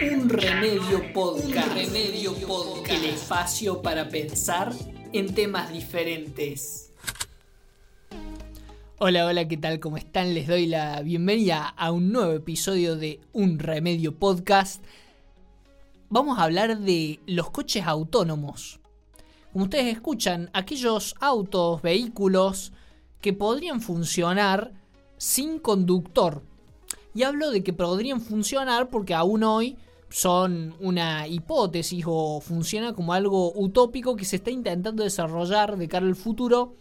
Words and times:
Un 0.00 0.28
remedio 0.28 1.12
podcast. 1.12 1.74
remedio 1.74 2.34
podcast. 2.46 2.90
El 2.90 3.04
espacio 3.10 3.82
para 3.82 4.08
pensar 4.08 4.72
en 5.12 5.34
temas 5.34 5.72
diferentes. 5.72 6.92
Hola, 8.98 9.26
hola, 9.26 9.46
¿qué 9.48 9.56
tal? 9.56 9.80
¿Cómo 9.80 9.96
están? 9.96 10.34
Les 10.34 10.46
doy 10.46 10.66
la 10.66 11.02
bienvenida 11.02 11.68
a 11.68 11.92
un 11.92 12.12
nuevo 12.12 12.32
episodio 12.32 12.96
de 12.96 13.20
Un 13.32 13.58
Remedio 13.58 14.14
Podcast. 14.14 14.82
Vamos 16.10 16.38
a 16.38 16.44
hablar 16.44 16.78
de 16.78 17.20
los 17.26 17.50
coches 17.50 17.84
autónomos. 17.86 18.80
Como 19.52 19.64
ustedes 19.64 19.94
escuchan, 19.94 20.50
aquellos 20.52 21.14
autos, 21.20 21.80
vehículos 21.82 22.72
que 23.20 23.32
podrían 23.32 23.80
funcionar 23.80 24.72
sin 25.16 25.58
conductor. 25.58 26.42
Y 27.14 27.22
hablo 27.22 27.50
de 27.50 27.64
que 27.64 27.72
podrían 27.72 28.20
funcionar 28.20 28.90
porque 28.90 29.14
aún 29.14 29.42
hoy 29.42 29.76
son 30.10 30.74
una 30.80 31.26
hipótesis 31.26 32.04
o 32.06 32.40
funciona 32.40 32.92
como 32.92 33.12
algo 33.12 33.52
utópico 33.54 34.16
que 34.16 34.24
se 34.24 34.36
está 34.36 34.50
intentando 34.50 35.02
desarrollar 35.02 35.76
de 35.76 35.88
cara 35.88 36.06
al 36.06 36.16
futuro, 36.16 36.76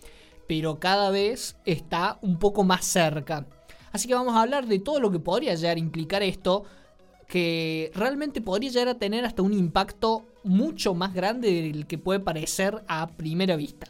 pero 0.48 0.80
cada 0.80 1.10
vez 1.10 1.58
está 1.66 2.20
un 2.22 2.38
poco 2.38 2.64
más 2.64 2.86
cerca. 2.86 3.48
Así 3.92 4.08
que 4.08 4.14
vamos 4.14 4.36
a 4.36 4.42
hablar 4.42 4.68
de 4.68 4.80
todo 4.80 5.00
lo 5.00 5.12
que 5.12 5.20
podría 5.20 5.56
llegar 5.56 5.78
a 5.78 5.80
implicar 5.80 6.22
esto, 6.22 6.64
que 7.28 7.92
realmente 7.94 8.42
podría 8.42 8.70
llegar 8.70 8.88
a 8.90 9.00
tener 9.00 9.26
hasta 9.26 9.42
un 9.42 9.54
impacto 9.54 10.26
mucho 10.44 10.94
más 10.94 11.14
grande 11.14 11.62
del 11.62 11.88
que 11.88 11.98
puede 11.98 12.20
parecer 12.20 12.84
a 12.88 13.08
primera 13.08 13.56
vista. 13.56 13.88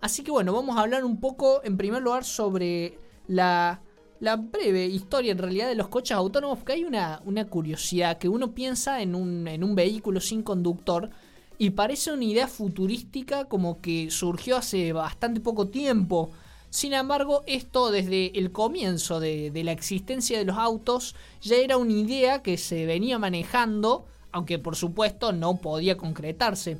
Así 0.00 0.22
que 0.22 0.30
bueno, 0.30 0.52
vamos 0.52 0.76
a 0.76 0.80
hablar 0.80 1.04
un 1.04 1.20
poco 1.20 1.60
en 1.64 1.76
primer 1.76 2.02
lugar 2.02 2.24
sobre 2.24 2.98
la 3.26 3.80
la 4.20 4.36
breve 4.36 4.86
historia 4.86 5.32
en 5.32 5.38
realidad 5.38 5.68
de 5.68 5.74
los 5.74 5.88
coches 5.88 6.16
autónomos, 6.16 6.58
porque 6.58 6.72
hay 6.72 6.84
una, 6.84 7.20
una 7.26 7.46
curiosidad 7.46 8.16
que 8.16 8.28
uno 8.28 8.54
piensa 8.54 9.02
en 9.02 9.14
un, 9.14 9.46
en 9.46 9.62
un 9.62 9.74
vehículo 9.74 10.20
sin 10.20 10.42
conductor 10.42 11.10
y 11.58 11.70
parece 11.70 12.10
una 12.12 12.24
idea 12.24 12.48
futurística 12.48 13.44
como 13.44 13.80
que 13.80 14.10
surgió 14.10 14.56
hace 14.56 14.92
bastante 14.92 15.40
poco 15.40 15.68
tiempo. 15.68 16.30
Sin 16.74 16.92
embargo, 16.92 17.44
esto 17.46 17.92
desde 17.92 18.36
el 18.36 18.50
comienzo 18.50 19.20
de, 19.20 19.52
la 19.62 19.70
existencia 19.70 20.36
de 20.36 20.44
los 20.44 20.58
autos 20.58 21.14
ya 21.40 21.54
era 21.54 21.76
una 21.76 21.92
idea 21.92 22.42
que 22.42 22.58
se 22.58 22.84
venía 22.84 23.16
manejando, 23.16 24.06
aunque 24.32 24.58
por 24.58 24.74
supuesto 24.74 25.30
no 25.30 25.58
podía 25.58 25.96
concretarse, 25.96 26.78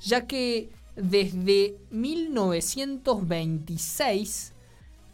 ya 0.00 0.28
que 0.28 0.70
desde 0.94 1.76
1926 1.90 4.52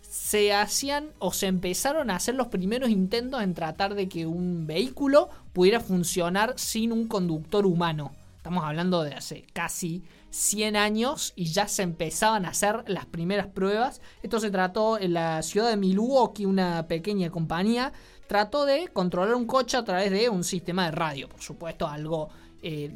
se 0.02 0.52
hacían 0.52 1.08
o 1.20 1.32
se 1.32 1.46
empezaron 1.46 2.10
a 2.10 2.16
hacer 2.16 2.34
los 2.34 2.48
primeros 2.48 2.90
intentos 2.90 3.42
en 3.42 3.54
tratar 3.54 3.94
de 3.94 4.10
que 4.10 4.26
un 4.26 4.66
vehículo 4.66 5.30
pudiera 5.54 5.80
funcionar 5.80 6.52
sin 6.58 6.92
un 6.92 7.08
conductor 7.08 7.64
humano. 7.64 8.12
Estamos 8.36 8.62
hablando 8.62 9.04
de 9.04 9.14
hace 9.14 9.46
casi 9.54 10.02
100 10.30 10.76
años 10.76 11.32
y 11.36 11.46
ya 11.46 11.68
se 11.68 11.82
empezaban 11.82 12.44
a 12.44 12.50
hacer 12.50 12.84
las 12.86 13.06
primeras 13.06 13.46
pruebas. 13.46 14.00
Esto 14.22 14.40
se 14.40 14.50
trató 14.50 14.98
en 14.98 15.14
la 15.14 15.42
ciudad 15.42 15.70
de 15.70 15.76
Milwaukee, 15.76 16.44
una 16.44 16.86
pequeña 16.86 17.30
compañía 17.30 17.92
trató 18.28 18.66
de 18.66 18.88
controlar 18.88 19.34
un 19.34 19.46
coche 19.46 19.76
a 19.76 19.84
través 19.84 20.12
de 20.12 20.28
un 20.28 20.44
sistema 20.44 20.84
de 20.84 20.90
radio, 20.92 21.28
por 21.28 21.40
supuesto, 21.40 21.88
algo 21.88 22.28
eh, 22.62 22.92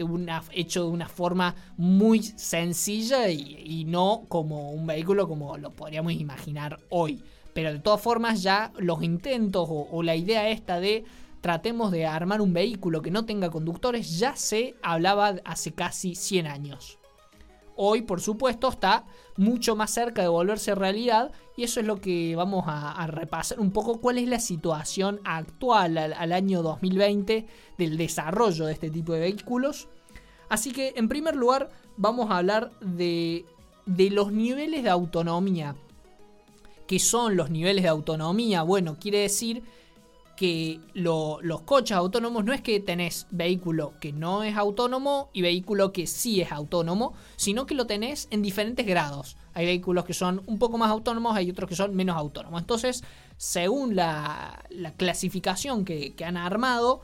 hecho 0.52 0.84
de 0.84 0.90
una 0.90 1.08
forma 1.08 1.54
muy 1.76 2.22
sencilla 2.22 3.28
y, 3.30 3.84
no 3.86 4.24
como 4.28 4.70
un 4.70 4.86
vehículo 4.86 5.26
como 5.26 5.56
lo 5.56 5.70
podríamos 5.70 6.12
imaginar 6.12 6.78
hoy. 6.90 7.24
Pero 7.54 7.72
de 7.72 7.80
todas 7.80 8.00
formas 8.00 8.42
ya 8.42 8.72
los 8.78 9.02
intentos 9.02 9.68
o, 9.68 9.88
o 9.90 10.02
la 10.02 10.16
idea 10.16 10.48
esta 10.48 10.80
de 10.80 11.04
tratemos 11.40 11.90
de 11.90 12.06
armar 12.06 12.40
un 12.40 12.52
vehículo 12.52 13.02
que 13.02 13.10
no 13.10 13.24
tenga 13.24 13.50
conductores 13.50 14.18
ya 14.18 14.36
se 14.36 14.74
hablaba 14.82 15.34
hace 15.44 15.72
casi 15.72 16.14
100 16.14 16.46
años. 16.46 16.98
Hoy, 17.76 18.02
por 18.02 18.20
supuesto, 18.20 18.68
está 18.68 19.04
mucho 19.36 19.76
más 19.76 19.90
cerca 19.90 20.22
de 20.22 20.28
volverse 20.28 20.74
realidad 20.74 21.32
y 21.56 21.64
eso 21.64 21.80
es 21.80 21.86
lo 21.86 22.00
que 22.00 22.36
vamos 22.36 22.64
a, 22.66 23.06
repasar 23.06 23.60
un 23.60 23.70
poco 23.70 24.00
cuál 24.00 24.18
es 24.18 24.28
la 24.28 24.40
situación 24.40 25.20
actual 25.24 25.96
al, 25.96 26.32
año 26.32 26.62
2020 26.62 27.46
del 27.78 27.96
desarrollo 27.96 28.66
de 28.66 28.72
este 28.72 28.90
tipo 28.90 29.12
de 29.12 29.20
vehículos. 29.20 29.88
Así 30.48 30.72
que, 30.72 30.92
en 30.96 31.08
primer 31.08 31.34
lugar, 31.34 31.70
vamos 31.96 32.30
a 32.30 32.38
hablar 32.38 32.72
de, 32.80 33.46
de 33.86 34.10
los 34.10 34.32
niveles 34.32 34.82
de 34.82 34.90
autonomía. 34.90 35.74
¿Qué 36.86 36.98
son 36.98 37.36
los 37.36 37.50
niveles 37.50 37.84
de 37.84 37.88
autonomía? 37.88 38.62
Bueno, 38.62 38.98
quiere 38.98 39.18
decir 39.18 39.62
que 40.42 40.80
los 40.94 41.60
coches 41.60 41.96
autónomos 41.96 42.44
no 42.44 42.52
es 42.52 42.60
que 42.62 42.80
tenés 42.80 43.28
vehículo 43.30 43.94
que 44.00 44.12
no 44.12 44.42
es 44.42 44.56
autónomo 44.56 45.30
y 45.32 45.40
vehículo 45.40 45.92
que 45.92 46.08
sí 46.08 46.40
es 46.40 46.50
autónomo, 46.50 47.14
sino 47.36 47.64
que 47.64 47.76
lo 47.76 47.86
tenés 47.86 48.26
en 48.32 48.42
diferentes 48.42 48.84
grados. 48.84 49.36
Hay 49.54 49.66
vehículos 49.66 50.04
que 50.04 50.14
son 50.14 50.42
un 50.46 50.58
poco 50.58 50.78
más 50.78 50.90
autónomos, 50.90 51.36
hay 51.36 51.48
otros 51.48 51.68
que 51.68 51.76
son 51.76 51.94
menos 51.94 52.16
autónomos. 52.16 52.60
Entonces, 52.60 53.04
según 53.36 53.94
la, 53.94 54.64
clasificación 54.96 55.84
que, 55.84 56.12
han 56.26 56.36
armado, 56.36 57.02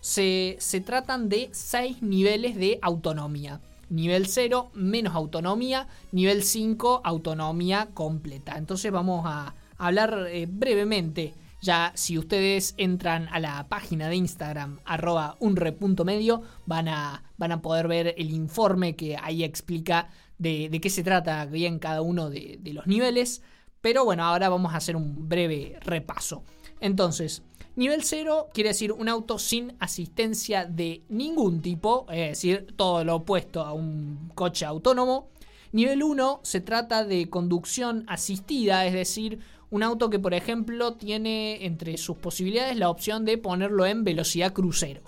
se, 0.00 0.58
tratan 0.84 1.28
de 1.28 1.48
seis 1.52 2.02
niveles 2.02 2.56
de 2.56 2.80
autonomía. 2.82 3.60
Nivel 3.88 4.26
0, 4.26 4.72
menos 4.74 5.14
autonomía. 5.14 5.86
Nivel 6.10 6.42
5, 6.42 7.02
autonomía 7.04 7.90
completa. 7.94 8.58
Entonces 8.58 8.90
vamos 8.90 9.22
a 9.26 9.54
hablar 9.78 10.26
eh, 10.28 10.48
brevemente 10.50 11.34
ya 11.60 11.92
si 11.94 12.18
ustedes 12.18 12.74
entran 12.76 13.28
a 13.28 13.38
la 13.38 13.68
página 13.68 14.08
de 14.08 14.16
Instagram 14.16 14.80
arroba 14.84 15.36
unre.medio 15.40 16.42
van 16.66 16.88
a, 16.88 17.22
van 17.36 17.52
a 17.52 17.62
poder 17.62 17.88
ver 17.88 18.14
el 18.16 18.30
informe 18.30 18.96
que 18.96 19.16
ahí 19.16 19.44
explica 19.44 20.08
de, 20.38 20.70
qué 20.80 20.90
se 20.90 21.02
trata 21.02 21.44
bien 21.46 21.78
cada 21.78 22.02
uno 22.02 22.30
de, 22.30 22.58
de 22.60 22.72
los 22.72 22.86
niveles. 22.86 23.42
Pero 23.80 24.04
bueno, 24.04 24.24
ahora 24.24 24.48
vamos 24.48 24.74
a 24.74 24.78
hacer 24.78 24.96
un 24.96 25.28
breve 25.28 25.78
repaso. 25.82 26.44
Entonces, 26.80 27.42
Nivel 27.76 28.02
0 28.02 28.48
quiere 28.52 28.70
decir 28.70 28.92
un 28.92 29.08
auto 29.08 29.38
sin 29.38 29.74
asistencia 29.78 30.66
de 30.66 31.04
ningún 31.08 31.62
tipo, 31.62 32.06
es 32.10 32.30
decir, 32.30 32.74
todo 32.76 33.04
lo 33.04 33.16
opuesto 33.16 33.62
a 33.62 33.72
un 33.72 34.30
coche 34.34 34.66
autónomo. 34.66 35.30
Nivel 35.72 36.02
1 36.02 36.40
se 36.42 36.60
trata 36.60 37.04
de 37.04 37.30
conducción 37.30 38.04
asistida, 38.08 38.84
es 38.86 38.92
decir, 38.92 39.38
un 39.70 39.82
auto 39.82 40.10
que, 40.10 40.18
por 40.18 40.34
ejemplo, 40.34 40.94
tiene 40.94 41.64
entre 41.64 41.96
sus 41.96 42.16
posibilidades 42.16 42.76
la 42.76 42.90
opción 42.90 43.24
de 43.24 43.38
ponerlo 43.38 43.86
en 43.86 44.04
velocidad 44.04 44.52
crucero. 44.52 45.02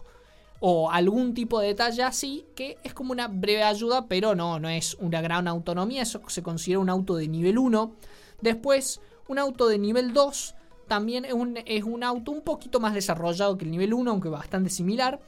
O 0.61 0.91
algún 0.91 1.35
tipo 1.35 1.59
de 1.59 1.69
detalle 1.69 2.05
así, 2.05 2.47
que 2.55 2.79
es 2.85 2.95
como 2.95 3.11
una 3.11 3.27
breve 3.27 3.65
ayuda, 3.65 4.07
pero 4.07 4.37
no, 4.37 4.61
no 4.61 4.69
es 4.69 4.97
una 5.01 5.21
gran 5.21 5.49
autonomía. 5.49 6.03
Eso 6.03 6.21
se 6.29 6.45
considera 6.45 6.79
un 6.79 6.89
auto 6.89 7.17
de 7.17 7.27
nivel 7.27 7.59
1. 7.59 7.93
Después, 8.41 9.01
un 9.27 9.41
auto 9.41 9.67
de 9.67 9.79
nivel 9.79 10.13
2 10.13 10.55
también 10.87 11.25
es 11.25 11.33
un, 11.33 11.59
es 11.67 11.83
un 11.83 12.05
auto 12.05 12.31
un 12.31 12.43
poquito 12.43 12.79
más 12.79 12.95
desarrollado 12.95 13.59
que 13.59 13.65
el 13.65 13.73
nivel 13.73 13.93
1, 13.93 14.09
aunque 14.09 14.29
bastante 14.29 14.71
similar. 14.71 15.21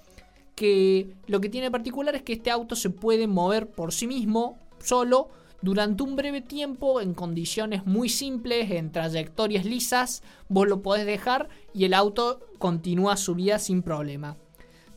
Que 0.55 1.09
lo 1.27 1.41
que 1.41 1.49
tiene 1.49 1.73
particular 1.73 2.15
es 2.15 2.23
que 2.23 2.35
este 2.35 2.53
auto 2.53 2.77
se 2.77 2.91
puede 2.91 3.27
mover 3.27 3.69
por 3.69 3.93
sí 3.93 4.07
mismo, 4.07 4.57
solo, 4.79 5.31
durante 5.65 6.03
un 6.03 6.15
breve 6.15 6.43
tiempo 6.43 7.01
en 7.01 7.15
condiciones 7.15 7.87
muy 7.87 8.11
simples, 8.11 8.71
en 8.71 8.93
trayectorias 8.93 9.65
lisas, 9.65 10.23
vos 10.51 10.69
lo 10.69 10.83
podés 10.83 11.07
dejar 11.07 11.49
y 11.73 11.87
el 11.87 11.95
auto 11.95 12.41
continúa 12.59 13.17
su 13.17 13.35
vida 13.35 13.59
sin 13.59 13.83
problema. 13.83 14.37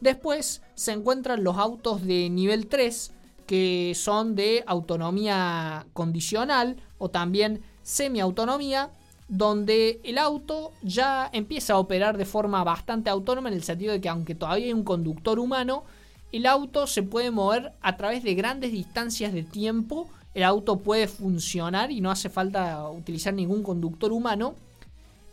Después 0.01 0.61
se 0.75 0.91
encuentran 0.91 1.45
los 1.45 1.57
autos 1.57 2.05
de 2.05 2.29
nivel 2.29 2.67
3 2.67 3.13
que 3.45 3.93
son 3.95 4.35
de 4.35 4.65
autonomía 4.67 5.87
condicional 5.93 6.75
o 6.97 7.09
también 7.09 7.61
semiautonomía 7.81 8.91
donde 9.29 10.01
el 10.03 10.17
auto 10.17 10.73
ya 10.83 11.29
empieza 11.31 11.73
a 11.73 11.79
operar 11.79 12.17
de 12.17 12.25
forma 12.25 12.65
bastante 12.65 13.09
autónoma 13.09 13.47
en 13.47 13.55
el 13.55 13.63
sentido 13.63 13.93
de 13.93 14.01
que 14.01 14.09
aunque 14.09 14.35
todavía 14.35 14.65
hay 14.65 14.73
un 14.73 14.83
conductor 14.83 15.39
humano, 15.39 15.85
el 16.33 16.45
auto 16.45 16.87
se 16.87 17.03
puede 17.03 17.31
mover 17.31 17.71
a 17.79 17.95
través 17.95 18.21
de 18.21 18.35
grandes 18.35 18.73
distancias 18.73 19.31
de 19.31 19.43
tiempo 19.43 20.09
el 20.37 20.43
auto 20.43 20.77
puede 20.77 21.07
funcionar 21.07 21.89
y 21.89 21.99
no 21.99 22.11
hace 22.11 22.29
falta 22.29 22.87
utilizar 22.91 23.33
ningún 23.33 23.63
conductor 23.63 24.11
humano. 24.11 24.53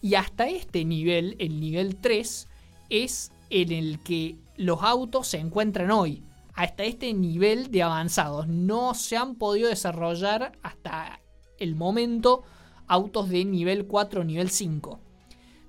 Y 0.01 0.15
hasta 0.15 0.49
este 0.49 0.83
nivel, 0.87 1.37
el 1.41 1.61
nivel 1.61 1.97
3, 1.97 2.49
es 2.89 3.31
en 3.51 3.71
el 3.71 3.99
que 3.99 4.39
los 4.57 4.83
autos 4.83 5.27
se 5.29 5.37
encuentran 5.37 5.91
hoy. 5.91 6.23
Hasta 6.55 6.85
este 6.85 7.13
nivel 7.13 7.71
de 7.71 7.83
avanzados. 7.83 8.49
No 8.49 8.95
se 8.95 9.19
han 9.19 9.35
podido 9.35 9.69
desarrollar 9.69 10.53
hasta 10.63 11.21
el 11.59 11.75
momento 11.75 12.43
autos 12.87 13.29
de 13.29 13.45
nivel 13.45 13.85
4 13.85 14.23
o 14.23 14.25
nivel 14.25 14.49
5. 14.49 15.01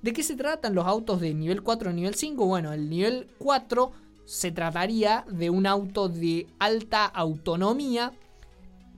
¿De 0.01 0.13
qué 0.13 0.23
se 0.23 0.37
tratan 0.37 0.75
los 0.75 0.87
autos 0.87 1.19
de 1.19 1.33
nivel 1.33 1.61
4 1.61 1.89
o 1.89 1.93
nivel 1.93 2.15
5? 2.15 2.45
Bueno, 2.45 2.71
el 2.71 2.89
nivel 2.89 3.27
4 3.39 3.91
se 4.23 4.53
trataría 4.53 5.25
de 5.29 5.49
un 5.49 5.67
auto 5.67 6.07
de 6.07 6.47
alta 6.57 7.05
autonomía 7.05 8.13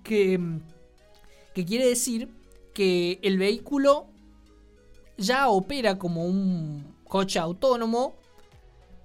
que, 0.08 0.40
que 1.54 1.66
quiere 1.66 1.88
decir 1.88 2.30
que 2.74 3.20
el 3.22 3.38
vehículo 3.38 4.08
ya 5.18 5.50
opera 5.50 5.98
como 6.00 6.26
un 6.26 6.96
coche 7.04 7.40
autónomo, 7.40 8.16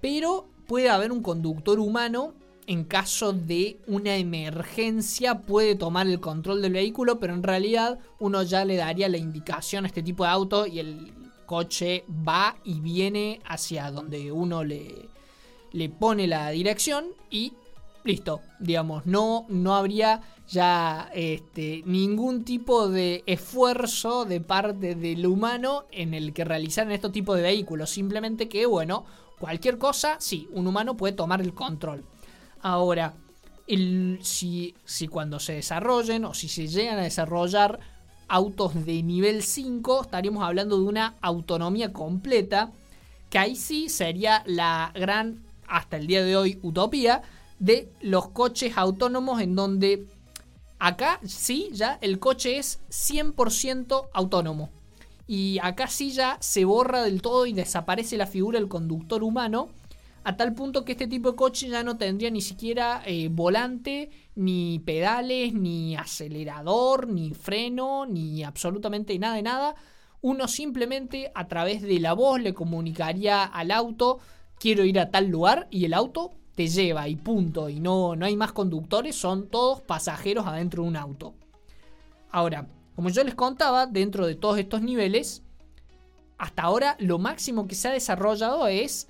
pero 0.01 0.47
puede 0.67 0.89
haber 0.89 1.11
un 1.11 1.21
conductor 1.21 1.79
humano. 1.79 2.33
En 2.65 2.85
caso 2.85 3.33
de 3.33 3.81
una 3.87 4.15
emergencia 4.15 5.41
puede 5.41 5.75
tomar 5.75 6.07
el 6.07 6.21
control 6.21 6.61
del 6.61 6.71
vehículo, 6.71 7.19
pero 7.19 7.33
en 7.33 7.43
realidad 7.43 7.99
uno 8.19 8.41
ya 8.43 8.63
le 8.63 8.77
daría 8.77 9.09
la 9.09 9.17
indicación 9.17 9.83
a 9.83 9.87
este 9.87 10.01
tipo 10.01 10.23
de 10.23 10.29
auto 10.29 10.65
y 10.65 10.79
el 10.79 11.13
coche 11.45 12.05
va 12.25 12.55
y 12.63 12.79
viene 12.79 13.41
hacia 13.45 13.91
donde 13.91 14.31
uno 14.31 14.63
le 14.63 15.89
pone 15.99 16.25
la 16.25 16.51
dirección 16.51 17.07
y 17.29 17.51
listo, 18.03 18.41
digamos, 18.59 19.05
no, 19.05 19.45
no 19.49 19.75
habría 19.75 20.21
ya 20.49 21.09
este, 21.13 21.83
ningún 21.85 22.43
tipo 22.43 22.89
de 22.89 23.23
esfuerzo 23.25 24.25
de 24.25 24.41
parte 24.41 24.95
del 24.95 25.25
humano 25.25 25.85
en 25.91 26.13
el 26.13 26.33
que 26.33 26.43
realizaran 26.43 26.91
estos 26.91 27.11
tipos 27.11 27.37
de 27.37 27.43
vehículos. 27.43 27.89
Simplemente 27.89 28.49
que, 28.49 28.65
bueno, 28.65 29.05
cualquier 29.39 29.77
cosa, 29.77 30.17
sí, 30.19 30.47
un 30.51 30.67
humano 30.67 30.97
puede 30.97 31.13
tomar 31.13 31.41
el 31.41 31.53
control. 31.53 32.03
Ahora, 32.61 33.13
si, 34.21 34.75
si 34.85 35.07
cuando 35.07 35.39
se 35.39 35.53
desarrollen 35.53 36.25
o 36.25 36.33
si 36.33 36.49
se 36.49 36.67
llegan 36.67 36.99
a 36.99 37.03
desarrollar 37.03 37.79
autos 38.27 38.85
de 38.85 39.01
nivel 39.01 39.43
5, 39.43 40.03
estaríamos 40.03 40.43
hablando 40.43 40.77
de 40.77 40.83
una 40.83 41.15
autonomía 41.21 41.93
completa, 41.93 42.71
que 43.29 43.39
ahí 43.39 43.55
sí 43.55 43.89
sería 43.89 44.43
la 44.45 44.91
gran, 44.93 45.41
hasta 45.67 45.97
el 45.97 46.07
día 46.07 46.23
de 46.23 46.35
hoy, 46.35 46.59
utopía 46.61 47.21
de 47.63 47.89
los 48.01 48.29
coches 48.29 48.77
autónomos 48.77 49.41
en 49.41 49.55
donde 49.55 50.05
Acá 50.85 51.21
sí, 51.23 51.69
ya 51.71 51.97
el 52.01 52.19
coche 52.19 52.57
es 52.57 52.81
100% 52.89 54.09
autónomo. 54.11 54.69
Y 55.27 55.57
acá 55.61 55.87
sí 55.87 56.11
ya 56.11 56.35
se 56.41 56.65
borra 56.65 57.03
del 57.03 57.21
todo 57.21 57.45
y 57.45 57.53
desaparece 57.53 58.17
la 58.17 58.27
figura 58.27 58.59
del 58.59 58.67
conductor 58.67 59.23
humano. 59.23 59.69
A 60.25 60.35
tal 60.35 60.53
punto 60.53 60.83
que 60.83 60.91
este 60.91 61.07
tipo 61.07 61.31
de 61.31 61.37
coche 61.37 61.69
ya 61.69 61.83
no 61.83 61.95
tendría 61.95 62.31
ni 62.31 62.41
siquiera 62.41 63.01
eh, 63.05 63.29
volante, 63.31 64.09
ni 64.35 64.79
pedales, 64.79 65.53
ni 65.53 65.95
acelerador, 65.95 67.07
ni 67.07 67.33
freno, 67.33 68.05
ni 68.05 68.43
absolutamente 68.43 69.17
nada 69.17 69.35
de 69.35 69.43
nada. 69.43 69.75
Uno 70.19 70.49
simplemente 70.49 71.31
a 71.33 71.47
través 71.47 71.81
de 71.81 72.01
la 72.01 72.11
voz 72.11 72.41
le 72.41 72.53
comunicaría 72.53 73.45
al 73.45 73.71
auto, 73.71 74.19
quiero 74.59 74.83
ir 74.83 74.99
a 74.99 75.11
tal 75.11 75.29
lugar, 75.29 75.69
y 75.71 75.85
el 75.85 75.93
auto 75.93 76.33
te 76.55 76.67
lleva 76.67 77.07
y 77.07 77.15
punto, 77.15 77.69
y 77.69 77.79
no, 77.79 78.15
no 78.15 78.25
hay 78.25 78.35
más 78.35 78.51
conductores, 78.51 79.15
son 79.15 79.47
todos 79.47 79.81
pasajeros 79.81 80.45
adentro 80.45 80.83
de 80.83 80.89
un 80.89 80.95
auto. 80.95 81.33
Ahora, 82.29 82.67
como 82.95 83.09
yo 83.09 83.23
les 83.23 83.35
contaba, 83.35 83.87
dentro 83.87 84.27
de 84.27 84.35
todos 84.35 84.57
estos 84.59 84.81
niveles, 84.81 85.43
hasta 86.37 86.63
ahora 86.63 86.95
lo 86.99 87.19
máximo 87.19 87.67
que 87.67 87.75
se 87.75 87.87
ha 87.87 87.91
desarrollado 87.91 88.67
es 88.67 89.07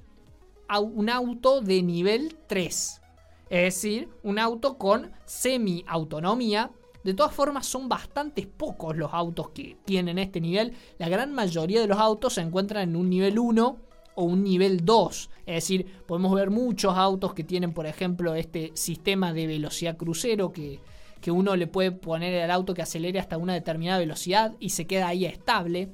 un 0.80 1.10
auto 1.10 1.62
de 1.62 1.82
nivel 1.84 2.38
3. 2.48 3.02
Es 3.50 3.62
decir, 3.62 4.10
un 4.24 4.40
auto 4.40 4.78
con 4.78 5.12
semi-autonomía. 5.26 6.72
De 7.04 7.14
todas 7.14 7.34
formas, 7.34 7.66
son 7.66 7.90
bastantes 7.90 8.48
pocos 8.48 8.96
los 8.96 9.14
autos 9.14 9.50
que 9.50 9.78
tienen 9.84 10.18
este 10.18 10.40
nivel. 10.40 10.74
La 10.98 11.10
gran 11.10 11.34
mayoría 11.34 11.82
de 11.82 11.88
los 11.88 12.00
autos 12.00 12.36
se 12.36 12.42
encuentran 12.42 12.90
en 12.90 12.96
un 12.96 13.10
nivel 13.10 13.38
1 13.38 13.78
o 14.16 14.24
un 14.24 14.44
nivel 14.44 14.86
2. 14.86 15.30
Es 15.46 15.56
decir, 15.56 15.86
podemos 16.06 16.34
ver 16.34 16.50
muchos 16.50 16.96
autos 16.96 17.34
que 17.34 17.44
tienen, 17.44 17.74
por 17.74 17.86
ejemplo, 17.86 18.36
este 18.36 18.72
sistema 18.76 19.34
de 19.34 19.48
velocidad 19.48 19.98
crucero 19.98 20.52
que, 20.52 20.80
uno 21.26 21.56
le 21.56 21.68
puede 21.68 21.94
poner 21.94 22.42
al 22.42 22.52
auto 22.52 22.74
que 22.74 22.82
acelere 22.82 23.18
hasta 23.18 23.38
una 23.38 23.54
determinada 23.54 23.98
velocidad 23.98 24.56
y 24.60 24.72
se 24.72 24.86
queda 24.86 25.08
ahí 25.08 25.26
estable. 25.26 25.88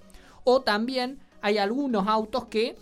O 0.43 0.61
también 0.61 1.19
hay 1.41 1.59
algunos 1.59 2.07
autos 2.07 2.45
que 2.45 2.75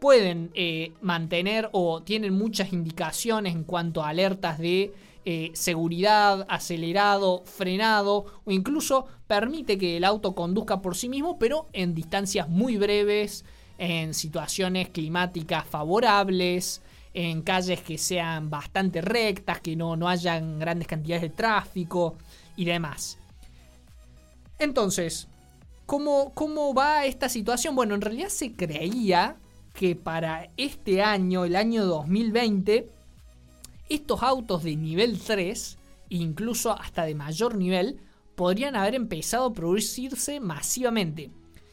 pueden 0.00 0.50
eh, 0.54 0.90
mantener 1.00 1.68
o 1.70 2.02
tienen 2.02 2.34
muchas 2.34 2.72
indicaciones 2.72 3.54
en 3.54 3.62
cuanto 3.62 4.02
a 4.02 4.08
alertas 4.08 4.58
de 4.58 4.92
eh, 5.24 5.52
seguridad, 5.54 6.44
acelerado, 6.48 7.44
frenado 7.44 8.26
o 8.44 8.50
incluso 8.50 9.06
permite 9.28 9.78
que 9.78 9.96
el 9.96 10.02
auto 10.02 10.34
conduzca 10.34 10.82
por 10.82 10.96
sí 10.96 11.08
mismo 11.08 11.38
pero 11.38 11.68
en 11.72 11.94
distancias 11.94 12.48
muy 12.48 12.76
breves 12.76 13.44
en 13.78 14.14
situaciones 14.14 14.88
climáticas 14.88 15.66
favorables, 15.66 16.82
en 17.14 17.42
calles 17.42 17.80
que 17.82 17.98
sean 17.98 18.48
bastante 18.50 19.00
rectas, 19.00 19.60
que 19.60 19.76
no, 19.76 19.96
no 19.96 20.08
hayan 20.08 20.58
grandes 20.58 20.88
cantidades 20.88 21.22
de 21.22 21.30
tráfico 21.30 22.16
y 22.56 22.64
demás. 22.64 23.18
Entonces, 24.58 25.28
¿cómo, 25.86 26.32
¿cómo 26.34 26.72
va 26.74 27.04
esta 27.04 27.28
situación? 27.28 27.74
Bueno, 27.74 27.94
en 27.94 28.00
realidad 28.00 28.28
se 28.28 28.52
creía 28.52 29.36
que 29.74 29.96
para 29.96 30.50
este 30.56 31.02
año, 31.02 31.44
el 31.44 31.56
año 31.56 31.84
2020, 31.84 32.88
estos 33.88 34.22
autos 34.22 34.62
de 34.62 34.76
nivel 34.76 35.18
3, 35.18 35.78
incluso 36.10 36.72
hasta 36.72 37.04
de 37.04 37.14
mayor 37.14 37.56
nivel, 37.56 37.98
podrían 38.34 38.76
haber 38.76 38.94
empezado 38.94 39.46
a 39.46 39.52
producirse 39.52 40.40
masivamente. 40.40 41.30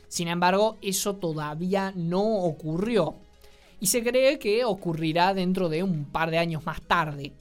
Sin 0.10 0.28
embargo, 0.28 0.78
eso 0.82 1.16
todavía 1.16 1.94
no 1.96 2.40
ocurrió 2.40 3.16
y 3.80 3.88
se 3.88 4.04
cree 4.04 4.40
que 4.40 4.66
ocurrirá 4.66 5.34
dentro 5.34 5.70
de 5.70 5.84
un 5.84 6.06
par 6.06 6.32
de 6.32 6.40
años 6.40 6.66
más 6.66 6.82
tarde. 6.82 7.32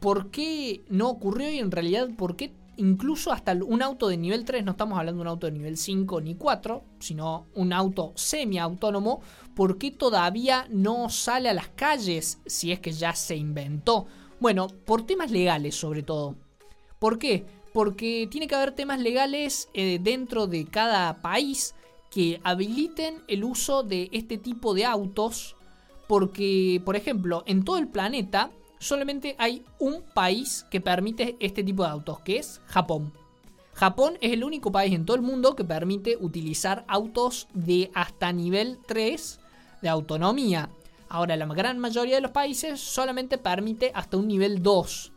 ¿Por 0.00 0.30
qué 0.30 0.80
no 0.88 1.10
ocurrió 1.10 1.50
y 1.50 1.58
en 1.58 1.70
realidad 1.70 2.08
por 2.16 2.34
qué 2.34 2.52
incluso 2.78 3.30
hasta 3.30 3.52
un 3.52 3.82
auto 3.82 4.08
de 4.08 4.16
nivel 4.16 4.46
3, 4.46 4.64
no 4.64 4.72
estamos 4.72 4.98
hablando 4.98 5.18
de 5.18 5.22
un 5.22 5.28
auto 5.28 5.46
de 5.46 5.52
nivel 5.52 5.76
5 5.76 6.22
ni 6.22 6.34
4, 6.34 6.82
sino 6.98 7.46
un 7.54 7.74
auto 7.74 8.12
semiautónomo, 8.16 9.20
¿por 9.54 9.76
qué 9.76 9.90
todavía 9.90 10.66
no 10.70 11.10
sale 11.10 11.50
a 11.50 11.54
las 11.54 11.68
calles 11.68 12.38
si 12.46 12.72
es 12.72 12.80
que 12.80 12.92
ya 12.92 13.14
se 13.14 13.36
inventó? 13.36 14.06
Bueno, 14.40 14.68
por 14.68 15.04
temas 15.04 15.30
legales 15.30 15.74
sobre 15.74 16.02
todo. 16.02 16.36
¿Por 16.98 17.18
qué? 17.18 17.44
Porque 17.72 18.28
tiene 18.30 18.48
que 18.48 18.54
haber 18.54 18.72
temas 18.72 19.00
legales 19.00 19.68
eh, 19.74 19.98
dentro 20.02 20.46
de 20.46 20.66
cada 20.66 21.20
país 21.20 21.74
que 22.10 22.40
habiliten 22.42 23.22
el 23.28 23.44
uso 23.44 23.82
de 23.82 24.08
este 24.12 24.36
tipo 24.36 24.74
de 24.74 24.84
autos, 24.84 25.56
porque, 26.08 26.82
por 26.84 26.96
ejemplo, 26.96 27.44
en 27.46 27.64
todo 27.64 27.78
el 27.78 27.88
planeta 27.88 28.50
solamente 28.80 29.36
hay 29.38 29.64
un 29.78 30.02
país 30.02 30.66
que 30.70 30.80
permite 30.80 31.36
este 31.38 31.62
tipo 31.62 31.84
de 31.84 31.90
autos, 31.90 32.20
que 32.20 32.38
es 32.38 32.60
Japón. 32.66 33.12
Japón 33.74 34.18
es 34.20 34.32
el 34.32 34.42
único 34.42 34.72
país 34.72 34.92
en 34.92 35.06
todo 35.06 35.16
el 35.16 35.22
mundo 35.22 35.54
que 35.54 35.64
permite 35.64 36.16
utilizar 36.20 36.84
autos 36.88 37.46
de 37.54 37.90
hasta 37.94 38.32
nivel 38.32 38.78
3 38.86 39.38
de 39.80 39.88
autonomía. 39.88 40.70
Ahora, 41.08 41.36
la 41.36 41.46
gran 41.46 41.78
mayoría 41.78 42.16
de 42.16 42.20
los 42.20 42.32
países 42.32 42.80
solamente 42.80 43.38
permite 43.38 43.92
hasta 43.94 44.16
un 44.16 44.26
nivel 44.26 44.62
2 44.62 45.12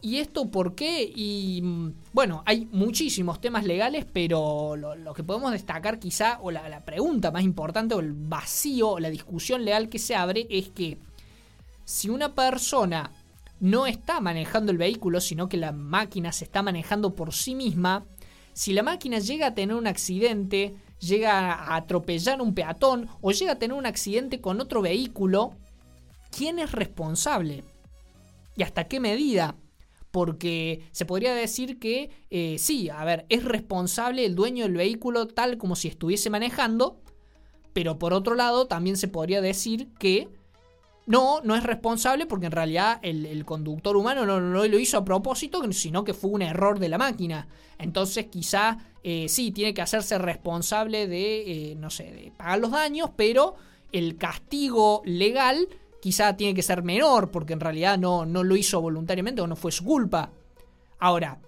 ¿Y 0.00 0.18
esto 0.18 0.48
por 0.48 0.74
qué? 0.74 1.02
Y 1.14 1.60
mm, 1.62 1.92
bueno, 2.12 2.42
hay 2.46 2.68
muchísimos 2.70 3.40
temas 3.40 3.64
legales, 3.64 4.06
pero 4.12 4.76
lo, 4.76 5.12
que 5.12 5.24
podemos 5.24 5.50
destacar 5.52 5.98
quizá, 5.98 6.38
o 6.40 6.50
la, 6.50 6.84
pregunta 6.84 7.30
más 7.30 7.42
importante, 7.42 7.94
o 7.94 8.00
el 8.00 8.12
vacío, 8.12 8.90
o 8.90 9.00
la 9.00 9.10
discusión 9.10 9.64
legal 9.64 9.88
que 9.88 9.98
se 9.98 10.14
abre, 10.14 10.46
es 10.50 10.68
que 10.68 10.98
si 11.84 12.08
una 12.08 12.34
persona 12.34 13.10
no 13.60 13.86
está 13.86 14.20
manejando 14.20 14.70
el 14.70 14.78
vehículo, 14.78 15.20
sino 15.20 15.48
que 15.48 15.56
la 15.56 15.72
máquina 15.72 16.30
se 16.30 16.44
está 16.44 16.62
manejando 16.62 17.16
por 17.16 17.34
sí 17.34 17.56
misma, 17.56 18.06
si 18.52 18.72
la 18.72 18.84
máquina 18.84 19.18
llega 19.18 19.48
a 19.48 19.54
tener 19.54 19.74
un 19.74 19.88
accidente, 19.88 20.76
llega 21.00 21.54
a 21.54 21.74
atropellar 21.74 22.40
un 22.40 22.54
peatón, 22.54 23.08
o 23.20 23.32
llega 23.32 23.52
a 23.52 23.58
tener 23.58 23.76
un 23.76 23.86
accidente 23.86 24.40
con 24.40 24.60
otro 24.60 24.80
vehículo, 24.80 25.54
¿quién 26.30 26.60
es 26.60 26.70
responsable? 26.70 27.64
¿Y 28.56 28.62
hasta 28.62 28.86
qué 28.86 29.00
medida? 29.00 29.56
Porque 30.10 30.82
se 30.92 31.04
podría 31.04 31.34
decir 31.34 31.78
que 31.78 32.10
eh, 32.30 32.56
sí, 32.58 32.88
a 32.88 33.04
ver, 33.04 33.26
es 33.28 33.44
responsable 33.44 34.24
el 34.24 34.34
dueño 34.34 34.64
del 34.64 34.74
vehículo 34.74 35.28
tal 35.28 35.58
como 35.58 35.76
si 35.76 35.88
estuviese 35.88 36.30
manejando, 36.30 37.00
pero 37.72 37.98
por 37.98 38.12
otro 38.12 38.34
lado 38.34 38.66
también 38.66 38.96
se 38.96 39.08
podría 39.08 39.40
decir 39.40 39.88
que 39.98 40.28
no, 41.06 41.40
no 41.42 41.56
es 41.56 41.62
responsable 41.62 42.26
porque 42.26 42.46
en 42.46 42.52
realidad 42.52 43.00
el, 43.02 43.44
conductor 43.46 43.96
humano 43.96 44.26
no, 44.26 44.40
lo 44.40 44.78
hizo 44.78 44.98
a 44.98 45.04
propósito, 45.04 45.62
sino 45.72 46.04
que 46.04 46.12
fue 46.12 46.30
un 46.30 46.42
error 46.42 46.78
de 46.78 46.90
la 46.90 46.98
máquina. 46.98 47.48
Entonces 47.78 48.26
quizá 48.26 48.76
eh, 49.02 49.26
sí, 49.28 49.50
tiene 49.50 49.72
que 49.72 49.80
hacerse 49.80 50.18
responsable 50.18 51.06
de, 51.06 51.70
eh, 51.70 51.74
no 51.76 51.88
sé, 51.88 52.12
de 52.12 52.30
pagar 52.36 52.58
los 52.58 52.72
daños, 52.72 53.10
pero 53.16 53.54
el 53.90 54.18
castigo 54.18 55.00
legal 55.06 55.68
quizá 56.00 56.36
tiene 56.36 56.54
que 56.54 56.62
ser 56.62 56.82
menor 56.82 57.30
porque 57.30 57.52
en 57.52 57.60
realidad 57.60 57.98
no, 57.98 58.26
no 58.26 58.44
lo 58.44 58.56
hizo 58.56 58.80
voluntariamente 58.80 59.40
o 59.40 59.46
no 59.46 59.56
fue 59.56 59.72
su 59.72 59.84
culpa. 59.84 60.30
Ahora, 60.98 61.40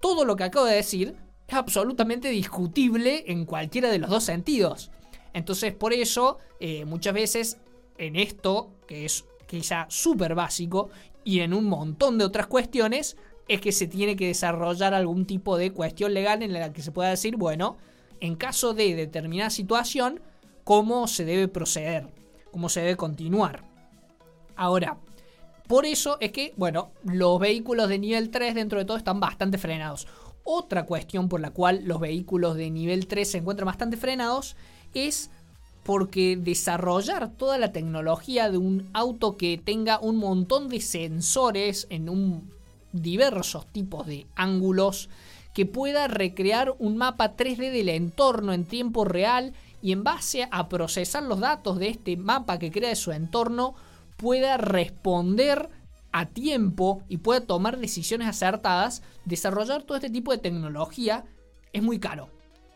todo 0.00 0.24
lo 0.24 0.36
que 0.36 0.44
acabo 0.44 0.66
de 0.66 0.76
decir 0.76 1.16
es 1.46 1.54
absolutamente 1.54 2.28
discutible 2.28 3.24
en 3.26 3.44
cualquiera 3.44 3.90
de 3.90 3.98
los 3.98 4.10
dos 4.10 4.24
sentidos. 4.24 4.90
Entonces, 5.32 5.72
por 5.72 5.92
eso, 5.92 6.38
eh, 6.60 6.84
muchas 6.84 7.14
veces 7.14 7.58
en 7.96 8.16
esto, 8.16 8.70
que 8.86 9.04
es 9.04 9.24
quizá 9.46 9.86
súper 9.88 10.34
básico, 10.34 10.90
y 11.24 11.40
en 11.40 11.52
un 11.52 11.66
montón 11.66 12.18
de 12.18 12.24
otras 12.24 12.46
cuestiones, 12.46 13.16
es 13.48 13.60
que 13.60 13.72
se 13.72 13.86
tiene 13.86 14.16
que 14.16 14.26
desarrollar 14.26 14.94
algún 14.94 15.26
tipo 15.26 15.56
de 15.56 15.72
cuestión 15.72 16.14
legal 16.14 16.42
en 16.42 16.52
la 16.52 16.72
que 16.72 16.82
se 16.82 16.92
pueda 16.92 17.10
decir, 17.10 17.36
bueno, 17.36 17.76
en 18.20 18.36
caso 18.36 18.74
de 18.74 18.94
determinada 18.94 19.50
situación, 19.50 20.20
cómo 20.64 21.06
se 21.08 21.24
debe 21.24 21.48
proceder, 21.48 22.08
cómo 22.50 22.68
se 22.68 22.80
debe 22.80 22.96
continuar. 22.96 23.67
Ahora, 24.58 24.98
por 25.68 25.86
eso 25.86 26.16
es 26.20 26.32
que, 26.32 26.52
bueno, 26.56 26.90
los 27.04 27.38
vehículos 27.38 27.88
de 27.88 27.98
nivel 28.00 28.30
3 28.30 28.56
dentro 28.56 28.78
de 28.78 28.84
todo 28.84 28.96
están 28.96 29.20
bastante 29.20 29.56
frenados. 29.56 30.08
Otra 30.42 30.84
cuestión 30.84 31.28
por 31.28 31.40
la 31.40 31.50
cual 31.50 31.82
los 31.84 32.00
vehículos 32.00 32.56
de 32.56 32.68
nivel 32.70 33.06
3 33.06 33.30
se 33.30 33.38
encuentran 33.38 33.66
bastante 33.66 33.96
frenados 33.96 34.56
es 34.94 35.30
porque 35.84 36.36
desarrollar 36.36 37.30
toda 37.30 37.56
la 37.56 37.70
tecnología 37.70 38.50
de 38.50 38.58
un 38.58 38.90
auto 38.94 39.36
que 39.36 39.60
tenga 39.62 40.00
un 40.00 40.16
montón 40.16 40.68
de 40.68 40.80
sensores 40.80 41.86
en 41.88 42.08
un 42.08 42.50
diversos 42.92 43.66
tipos 43.66 44.06
de 44.06 44.26
ángulos 44.34 45.08
que 45.54 45.66
pueda 45.66 46.08
recrear 46.08 46.74
un 46.78 46.96
mapa 46.96 47.36
3D 47.36 47.70
del 47.70 47.90
entorno 47.90 48.52
en 48.52 48.64
tiempo 48.64 49.04
real 49.04 49.52
y 49.82 49.92
en 49.92 50.02
base 50.02 50.48
a 50.50 50.68
procesar 50.68 51.22
los 51.22 51.38
datos 51.38 51.78
de 51.78 51.88
este 51.88 52.16
mapa 52.16 52.58
que 52.58 52.72
crea 52.72 52.88
de 52.88 52.96
su 52.96 53.12
entorno 53.12 53.74
pueda 54.18 54.58
responder 54.58 55.70
a 56.12 56.26
tiempo 56.26 57.02
y 57.08 57.18
pueda 57.18 57.46
tomar 57.46 57.78
decisiones 57.78 58.28
acertadas, 58.28 59.02
desarrollar 59.24 59.84
todo 59.84 59.96
este 59.96 60.10
tipo 60.10 60.32
de 60.32 60.38
tecnología 60.38 61.24
es 61.72 61.82
muy 61.82 61.98
caro. 61.98 62.30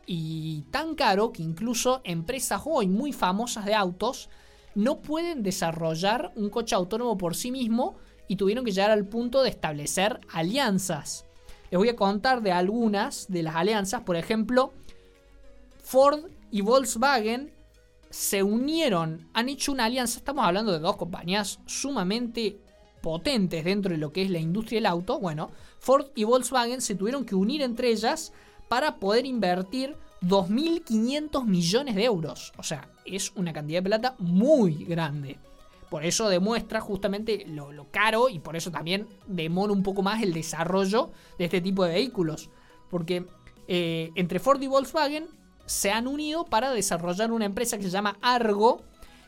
Y 0.06 0.62
tan 0.70 0.94
caro 0.94 1.32
que 1.32 1.42
incluso 1.42 2.00
empresas 2.04 2.62
hoy 2.64 2.86
muy 2.86 3.12
famosas 3.12 3.64
de 3.64 3.74
autos 3.74 4.30
no 4.74 5.00
pueden 5.00 5.42
desarrollar 5.42 6.32
un 6.36 6.48
coche 6.48 6.74
autónomo 6.74 7.18
por 7.18 7.34
sí 7.34 7.50
mismo 7.50 7.96
y 8.28 8.36
tuvieron 8.36 8.64
que 8.64 8.72
llegar 8.72 8.90
al 8.90 9.06
punto 9.06 9.42
de 9.42 9.50
establecer 9.50 10.20
alianzas. 10.32 11.26
Les 11.70 11.78
voy 11.78 11.88
a 11.88 11.96
contar 11.96 12.42
de 12.42 12.52
algunas 12.52 13.26
de 13.28 13.42
las 13.42 13.56
alianzas. 13.56 14.02
Por 14.02 14.16
ejemplo, 14.16 14.72
Ford 15.82 16.26
y 16.50 16.60
Volkswagen 16.60 17.52
se 18.12 18.42
unieron, 18.42 19.26
han 19.32 19.48
hecho 19.48 19.72
una 19.72 19.86
alianza. 19.86 20.18
Estamos 20.18 20.44
hablando 20.44 20.70
de 20.70 20.78
dos 20.78 20.96
compañías 20.96 21.60
sumamente 21.64 22.58
potentes 23.00 23.64
dentro 23.64 23.92
de 23.92 23.98
lo 23.98 24.12
que 24.12 24.22
es 24.22 24.30
la 24.30 24.38
industria 24.38 24.76
del 24.76 24.86
auto. 24.86 25.18
Bueno, 25.18 25.50
Ford 25.78 26.08
y 26.14 26.24
Volkswagen 26.24 26.82
se 26.82 26.94
tuvieron 26.94 27.24
que 27.24 27.34
unir 27.34 27.62
entre 27.62 27.88
ellas 27.88 28.34
para 28.68 28.96
poder 28.96 29.24
invertir 29.24 29.96
2.500 30.20 31.46
millones 31.46 31.94
de 31.94 32.04
euros. 32.04 32.52
O 32.58 32.62
sea, 32.62 32.86
es 33.06 33.32
una 33.34 33.54
cantidad 33.54 33.78
de 33.78 33.88
plata 33.88 34.14
muy 34.18 34.84
grande. 34.84 35.38
Por 35.88 36.04
eso 36.04 36.28
demuestra 36.28 36.82
justamente 36.82 37.46
lo, 37.46 37.86
caro 37.90 38.28
y 38.28 38.40
por 38.40 38.56
eso 38.56 38.70
también 38.70 39.08
demora 39.26 39.72
un 39.72 39.82
poco 39.82 40.02
más 40.02 40.22
el 40.22 40.34
desarrollo 40.34 41.10
de 41.38 41.46
este 41.46 41.62
tipo 41.62 41.84
de 41.84 41.94
vehículos. 41.94 42.50
Porque 42.90 43.24
eh, 43.68 44.10
entre 44.16 44.38
Ford 44.38 44.60
y 44.60 44.66
Volkswagen 44.66 45.26
se 45.66 45.90
han 45.90 46.06
unido 46.06 46.44
para 46.44 46.72
desarrollar 46.72 47.32
una 47.32 47.44
empresa 47.44 47.76
que 47.76 47.84
se 47.84 47.90
llama 47.90 48.16
Argo, 48.22 48.82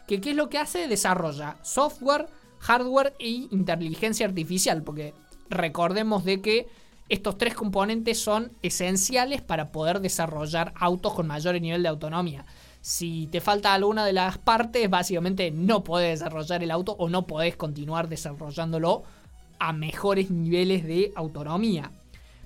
que 0.07 0.21
¿qué 0.21 0.31
es 0.31 0.37
lo 0.37 0.49
que 0.49 0.59
hace? 0.59 0.89
Desarrolla 0.89 1.57
software, 1.63 2.27
hardware 2.59 3.15
e 3.19 3.29
inteligencia 3.51 4.27
artificial, 4.27 4.83
porque 4.83 5.15
recordemos 5.49 6.25
de 6.25 6.41
que 6.41 6.69
estos 7.09 7.37
tres 7.37 7.55
componentes 7.55 8.19
son 8.19 8.51
esenciales 8.63 9.43
para 9.43 9.73
poder 9.73 10.01
desarrollar 10.01 10.73
autos 10.77 11.15
con 11.15 11.27
mayor 11.27 11.61
nivel 11.61 11.83
de 11.83 11.89
autonomía. 11.89 12.47
Si 12.81 13.29
te 13.29 13.41
falta 13.41 13.73
alguna 13.73 14.05
de 14.05 14.13
las 14.13 14.39
partes, 14.39 14.89
básicamente 14.91 15.51
no 15.51 15.85
podés 15.85 16.21
desarrollar 16.21 16.63
el 16.63 16.71
auto 16.71 16.93
o 16.99 17.09
no 17.09 17.27
podés 17.27 17.57
continuar 17.57 18.09
desarrollándolo 18.09 19.05
a 19.59 19.73
mejores 19.73 20.31
niveles 20.31 20.85
de 20.85 21.13
autonomía. 21.15 21.91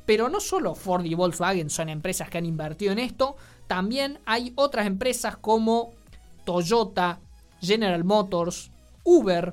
Pero 0.08 0.30
no 0.30 0.40
solo 0.40 0.74
Ford 0.74 1.04
y 1.04 1.12
Volkswagen 1.12 1.68
son 1.68 1.90
empresas 1.90 2.30
que 2.30 2.38
han 2.38 2.46
invertido 2.46 2.92
en 2.92 2.98
esto, 2.98 3.36
también 3.66 4.20
hay 4.24 4.54
otras 4.56 4.86
empresas 4.86 5.36
como 5.36 5.92
Toyota, 6.46 7.20
General 7.60 8.02
Motors, 8.04 8.70
Uber, 9.04 9.52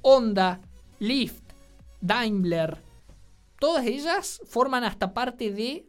Honda, 0.00 0.62
Lyft, 1.00 1.42
Daimler. 2.00 2.82
Todas 3.58 3.84
ellas 3.84 4.40
forman 4.46 4.84
hasta 4.84 5.12
parte 5.12 5.52
de 5.52 5.86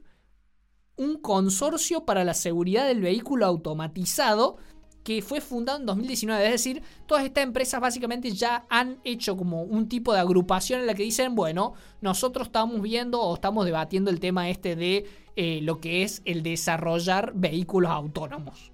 un 0.97 1.21
consorcio 1.21 2.03
para 2.03 2.25
la 2.25 2.33
seguridad 2.33 2.85
del 2.87 2.99
vehículo 2.99 3.45
automatizado 3.45 4.57
que 5.03 5.21
fue 5.21 5.41
fundado 5.41 5.79
en 5.79 5.85
2019. 5.85 6.45
Es 6.45 6.51
decir, 6.51 6.83
todas 7.05 7.23
estas 7.23 7.43
empresas 7.43 7.81
básicamente 7.81 8.31
ya 8.31 8.65
han 8.69 8.99
hecho 9.03 9.35
como 9.35 9.63
un 9.63 9.87
tipo 9.87 10.13
de 10.13 10.19
agrupación 10.19 10.81
en 10.81 10.87
la 10.87 10.93
que 10.93 11.03
dicen, 11.03 11.35
bueno, 11.35 11.73
nosotros 12.01 12.47
estamos 12.47 12.81
viendo 12.81 13.21
o 13.21 13.35
estamos 13.35 13.65
debatiendo 13.65 14.11
el 14.11 14.19
tema 14.19 14.49
este 14.49 14.75
de 14.75 15.05
eh, 15.35 15.59
lo 15.61 15.79
que 15.79 16.03
es 16.03 16.21
el 16.25 16.43
desarrollar 16.43 17.31
vehículos 17.35 17.91
autónomos. 17.91 18.71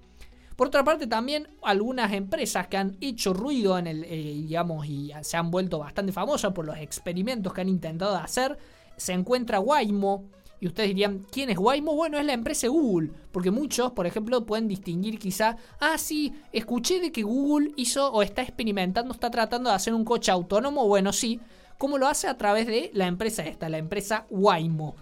Por 0.56 0.66
otra 0.66 0.82
parte, 0.82 1.06
también 1.06 1.46
algunas 1.62 2.12
empresas 2.12 2.66
que 2.66 2.76
han 2.76 2.96
hecho 3.00 3.32
ruido 3.32 3.78
en 3.78 3.86
el, 3.86 4.02
eh, 4.02 4.34
digamos, 4.34 4.86
y 4.86 5.12
se 5.22 5.36
han 5.36 5.52
vuelto 5.52 5.78
bastante 5.78 6.10
famosas 6.10 6.52
por 6.52 6.64
los 6.64 6.76
experimentos 6.78 7.52
que 7.52 7.60
han 7.60 7.68
intentado 7.68 8.16
hacer, 8.16 8.58
se 8.96 9.12
encuentra 9.12 9.60
Waymo, 9.60 10.24
y 10.60 10.66
ustedes 10.66 10.88
dirían, 10.88 11.24
¿quién 11.30 11.50
es 11.50 11.58
Waymo? 11.58 11.94
Bueno, 11.94 12.18
es 12.18 12.26
la 12.26 12.32
empresa 12.32 12.66
Google. 12.68 13.12
Porque 13.30 13.50
muchos, 13.50 13.92
por 13.92 14.06
ejemplo, 14.06 14.44
pueden 14.44 14.66
distinguir 14.66 15.18
quizá, 15.18 15.56
ah, 15.78 15.98
sí, 15.98 16.34
escuché 16.52 17.00
de 17.00 17.12
que 17.12 17.22
Google 17.22 17.72
hizo 17.76 18.10
o 18.12 18.22
está 18.22 18.42
experimentando, 18.42 19.12
está 19.12 19.30
tratando 19.30 19.70
de 19.70 19.76
hacer 19.76 19.94
un 19.94 20.04
coche 20.04 20.32
autónomo. 20.32 20.86
Bueno, 20.86 21.12
sí. 21.12 21.40
¿Cómo 21.78 21.96
lo 21.96 22.08
hace? 22.08 22.26
A 22.26 22.36
través 22.36 22.66
de 22.66 22.90
la 22.92 23.06
empresa 23.06 23.44
esta, 23.44 23.68
la 23.68 23.78
empresa 23.78 24.26
Waymo. 24.30 24.96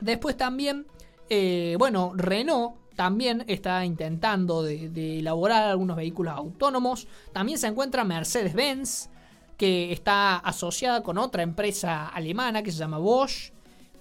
Después 0.00 0.36
también, 0.36 0.86
eh, 1.30 1.76
bueno, 1.78 2.12
Renault 2.16 2.74
también 2.96 3.44
está 3.46 3.84
intentando 3.84 4.64
de, 4.64 4.88
de, 4.88 5.20
elaborar 5.20 5.68
algunos 5.68 5.96
vehículos 5.96 6.34
autónomos. 6.34 7.06
También 7.32 7.58
se 7.58 7.68
encuentra 7.68 8.02
Mercedes-Benz, 8.02 9.08
que 9.56 9.92
está 9.92 10.36
asociada 10.36 11.04
con 11.04 11.16
otra 11.16 11.44
empresa 11.44 12.08
alemana 12.08 12.64
que 12.64 12.72
se 12.72 12.78
llama 12.78 12.98
Bosch. 12.98 13.52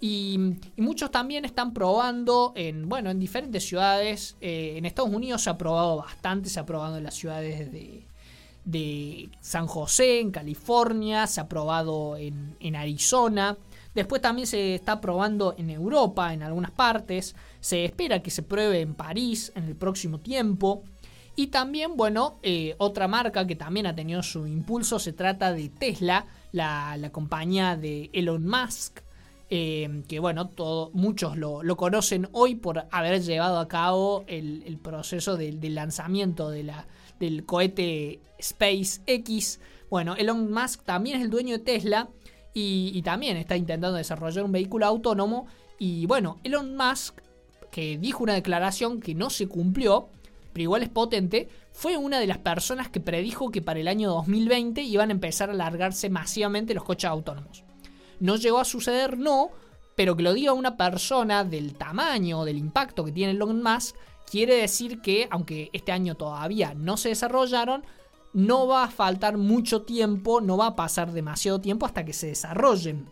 Y, 0.05 0.37
muchos 0.75 1.11
también 1.11 1.45
están 1.45 1.73
probando 1.73 2.51
en, 2.57 2.89
bueno, 2.89 3.09
en 3.09 3.21
diferentes 3.21 3.65
ciudades. 3.65 4.35
Eh, 4.41 4.73
en 4.75 4.85
Estados 4.85 5.09
Unidos 5.09 5.43
se 5.43 5.49
ha 5.49 5.57
probado 5.57 5.95
bastante, 5.95 6.49
se 6.49 6.59
ha 6.59 6.65
probado 6.65 6.97
en 6.97 7.05
las 7.05 7.13
ciudades 7.13 7.71
de, 7.71 9.29
San 9.39 9.65
José, 9.65 10.19
en 10.19 10.31
California, 10.31 11.25
se 11.25 11.39
ha 11.39 11.47
probado 11.47 12.17
en, 12.17 12.57
en, 12.59 12.75
Arizona. 12.75 13.57
Después 13.95 14.21
también 14.21 14.45
se 14.45 14.75
está 14.75 14.99
probando 14.99 15.55
en 15.57 15.69
Europa, 15.69 16.33
en 16.33 16.43
algunas 16.43 16.71
partes. 16.71 17.33
Se 17.61 17.85
espera 17.85 18.21
que 18.21 18.29
se 18.29 18.43
pruebe 18.43 18.81
en 18.81 18.95
París 18.95 19.53
en 19.55 19.63
el 19.63 19.75
próximo 19.77 20.19
tiempo. 20.19 20.83
Y 21.37 21.47
también, 21.47 21.95
bueno, 21.95 22.39
eh, 22.43 22.75
otra 22.77 23.07
marca 23.07 23.47
que 23.47 23.55
también 23.55 23.85
ha 23.85 23.95
tenido 23.95 24.21
su 24.21 24.47
impulso 24.47 24.99
se 24.99 25.13
trata 25.13 25.53
de 25.53 25.69
Tesla, 25.69 26.25
la, 26.51 26.97
la 26.97 27.09
compañía 27.09 27.77
de 27.77 28.09
Elon 28.11 28.45
Musk. 28.45 28.99
Eh, 29.49 30.03
que 30.07 30.19
bueno, 30.19 30.49
muchos 30.93 31.37
lo, 31.37 31.61
conocen 31.77 32.27
hoy 32.31 32.55
por 32.55 32.85
haber 32.91 33.21
llevado 33.21 33.59
a 33.59 33.67
cabo 33.67 34.23
el, 34.27 34.79
proceso 34.81 35.37
del 35.37 35.75
lanzamiento 35.75 36.49
de 36.49 36.63
la, 36.63 36.87
del 37.19 37.45
cohete 37.45 38.19
SpaceX. 38.41 39.59
Bueno, 39.89 40.15
Elon 40.15 40.51
Musk 40.51 40.83
también 40.83 41.17
es 41.17 41.23
el 41.23 41.29
dueño 41.29 41.57
de 41.57 41.63
Tesla 41.63 42.09
y, 42.53 43.01
también 43.03 43.37
está 43.37 43.57
intentando 43.57 43.97
desarrollar 43.97 44.43
un 44.43 44.51
vehículo 44.51 44.85
autónomo. 44.85 45.47
Y 45.79 46.05
bueno, 46.05 46.39
Elon 46.43 46.75
Musk, 46.75 47.19
que 47.71 47.97
dijo 47.97 48.23
una 48.23 48.33
declaración 48.33 48.99
que 48.99 49.15
no 49.15 49.29
se 49.29 49.47
cumplió, 49.47 50.09
pero 50.51 50.63
igual 50.63 50.83
es 50.83 50.89
potente, 50.89 51.49
fue 51.71 51.97
una 51.97 52.19
de 52.19 52.27
las 52.27 52.37
personas 52.37 52.89
que 52.89 52.99
predijo 52.99 53.49
que 53.49 53.61
para 53.61 53.79
el 53.79 53.87
año 53.87 54.09
2020 54.09 54.81
iban 54.83 55.09
a 55.09 55.13
empezar 55.13 55.49
a 55.49 55.53
alargarse 55.53 56.09
masivamente 56.09 56.73
los 56.73 56.83
coches 56.83 57.09
autónomos. 57.09 57.63
No 58.19 58.35
llegó 58.35 58.59
a 58.59 58.65
suceder, 58.65 59.17
no, 59.17 59.49
pero 59.95 60.15
que 60.15 60.23
lo 60.23 60.33
diga 60.33 60.53
una 60.53 60.77
persona 60.77 61.43
del 61.43 61.75
tamaño, 61.75 62.45
del 62.45 62.57
impacto 62.57 63.05
que 63.05 63.11
tiene 63.11 63.33
Elon 63.33 63.61
Musk, 63.61 63.95
quiere 64.29 64.55
decir 64.55 65.01
que, 65.01 65.27
aunque 65.29 65.69
este 65.73 65.91
año 65.91 66.15
todavía 66.15 66.73
no 66.73 66.97
se 66.97 67.09
desarrollaron, 67.09 67.83
no 68.33 68.67
va 68.67 68.85
a 68.85 68.91
faltar 68.91 69.37
mucho 69.37 69.83
tiempo, 69.83 70.41
no 70.41 70.57
va 70.57 70.67
a 70.67 70.75
pasar 70.75 71.11
demasiado 71.11 71.61
tiempo 71.61 71.85
hasta 71.85 72.03
que 72.03 72.13
se 72.13 72.27
desarrollen. 72.27 73.07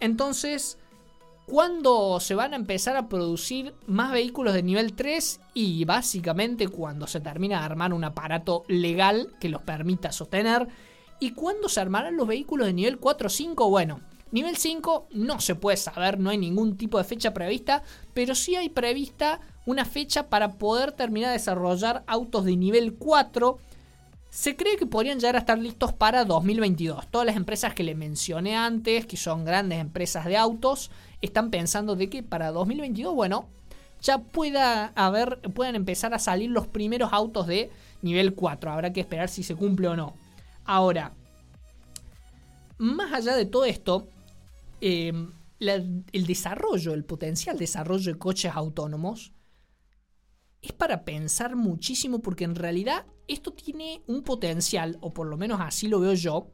Entonces, 0.00 0.76
¿cuándo 1.46 2.20
se 2.20 2.34
van 2.34 2.52
a 2.52 2.56
empezar 2.56 2.96
a 2.96 3.08
producir 3.08 3.74
más 3.86 4.12
vehículos 4.12 4.52
de 4.52 4.62
nivel 4.62 4.92
3? 4.92 5.40
Y 5.54 5.84
básicamente 5.86 6.68
cuando 6.68 7.06
se 7.06 7.20
termina 7.20 7.60
de 7.60 7.64
armar 7.64 7.94
un 7.94 8.04
aparato 8.04 8.64
legal 8.68 9.34
que 9.40 9.48
los 9.48 9.62
permita 9.62 10.12
sostener. 10.12 10.68
¿Y 11.20 11.30
cuándo 11.30 11.70
se 11.70 11.80
armarán 11.80 12.16
los 12.18 12.28
vehículos 12.28 12.66
de 12.66 12.74
nivel 12.74 12.98
4 12.98 13.28
o 13.28 13.30
5? 13.30 13.70
Bueno, 13.70 14.00
Nivel 14.34 14.56
5 14.56 15.10
no 15.12 15.38
se 15.38 15.54
puede 15.54 15.76
saber, 15.76 16.18
no 16.18 16.28
hay 16.28 16.38
ningún 16.38 16.76
tipo 16.76 16.98
de 16.98 17.04
fecha 17.04 17.32
prevista, 17.32 17.84
pero 18.14 18.34
sí 18.34 18.56
hay 18.56 18.68
prevista 18.68 19.38
una 19.64 19.84
fecha 19.84 20.28
para 20.28 20.54
poder 20.54 20.90
terminar 20.90 21.28
de 21.28 21.34
desarrollar 21.34 22.02
autos 22.08 22.44
de 22.44 22.56
nivel 22.56 22.94
4. 22.94 23.58
se 24.30 24.56
cree 24.56 24.76
que 24.76 24.86
podrían 24.86 25.20
llegar 25.20 25.36
a 25.36 25.38
estar 25.38 25.56
listos 25.56 25.92
para 25.92 26.24
2022. 26.24 27.06
Todas 27.12 27.28
las 27.28 27.36
empresas 27.36 27.74
que 27.74 27.84
le 27.84 27.94
mencioné 27.94 28.56
antes, 28.56 29.06
que 29.06 29.16
son 29.16 29.44
grandes 29.44 29.78
empresas 29.78 30.24
de 30.24 30.36
autos, 30.36 30.90
están 31.22 31.50
pensando 31.50 31.94
de 31.94 32.10
que 32.10 32.24
para 32.24 32.50
2022, 32.50 33.14
bueno, 33.14 33.46
ya 34.02 34.18
pueda 34.18 34.86
haber, 34.96 35.42
puedan 35.54 35.76
empezar 35.76 36.12
a 36.12 36.18
salir 36.18 36.50
los 36.50 36.66
primeros 36.66 37.12
autos 37.12 37.46
de 37.46 37.70
nivel 38.02 38.34
4. 38.34 38.72
Habrá 38.72 38.92
que 38.92 38.98
esperar 38.98 39.28
si 39.28 39.44
se 39.44 39.54
cumple 39.54 39.86
o 39.86 39.94
no. 39.94 40.14
Ahora, 40.64 41.12
más 42.78 43.12
allá 43.12 43.36
de 43.36 43.46
todo 43.46 43.64
esto, 43.64 44.08
em, 44.86 45.32
el 45.60 46.26
desarrollo, 46.26 46.92
el 46.92 47.04
potencial 47.04 47.56
desarrollo 47.56 48.12
de 48.12 48.18
coches 48.18 48.52
autónomos 48.54 49.32
es 50.60 50.72
para 50.72 51.04
pensar 51.04 51.56
muchísimo 51.56 52.20
porque 52.20 52.44
en 52.44 52.54
realidad 52.54 53.06
esto 53.28 53.52
tiene 53.52 54.02
un 54.06 54.22
potencial, 54.22 54.98
o 55.00 55.12
por 55.12 55.26
lo 55.26 55.36
menos 55.36 55.60
así 55.60 55.88
lo 55.88 56.00
veo 56.00 56.14
yo, 56.14 56.48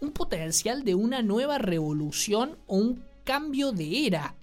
un 0.00 0.12
potencial 0.12 0.84
de 0.84 0.94
una 0.94 1.22
nueva 1.22 1.58
revolución 1.58 2.58
o 2.66 2.76
un 2.76 3.04
cambio 3.24 3.72
de 3.72 4.06
era. 4.06 4.36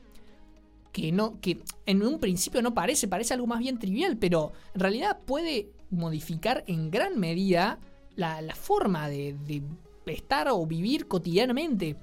Que, 0.92 1.12
no, 1.12 1.40
que 1.42 1.64
en 1.88 2.04
un 2.04 2.20
principio 2.20 2.62
no 2.62 2.76
parece, 2.76 3.08
parece 3.08 3.34
algo 3.34 3.48
más 3.48 3.60
bien 3.60 3.80
trivial, 3.80 4.18
pero 4.18 4.52
en 4.76 4.82
realidad 4.82 5.20
puede 5.26 5.72
modificar 5.90 6.64
en 6.68 6.92
gran 6.92 7.20
medida 7.20 7.80
la, 8.16 8.44
forma 8.54 9.10
de, 9.10 9.36
de 9.44 9.64
estar 10.06 10.50
o 10.50 10.64
vivir 10.68 11.08
cotidianamente. 11.08 11.98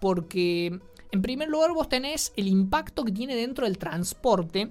Porque 0.00 0.80
en 1.12 1.22
primer 1.22 1.48
lugar 1.48 1.72
vos 1.72 1.88
tenés 1.88 2.32
el 2.36 2.48
impacto 2.48 3.04
que 3.04 3.12
tiene 3.12 3.36
dentro 3.36 3.66
del 3.66 3.78
transporte 3.78 4.70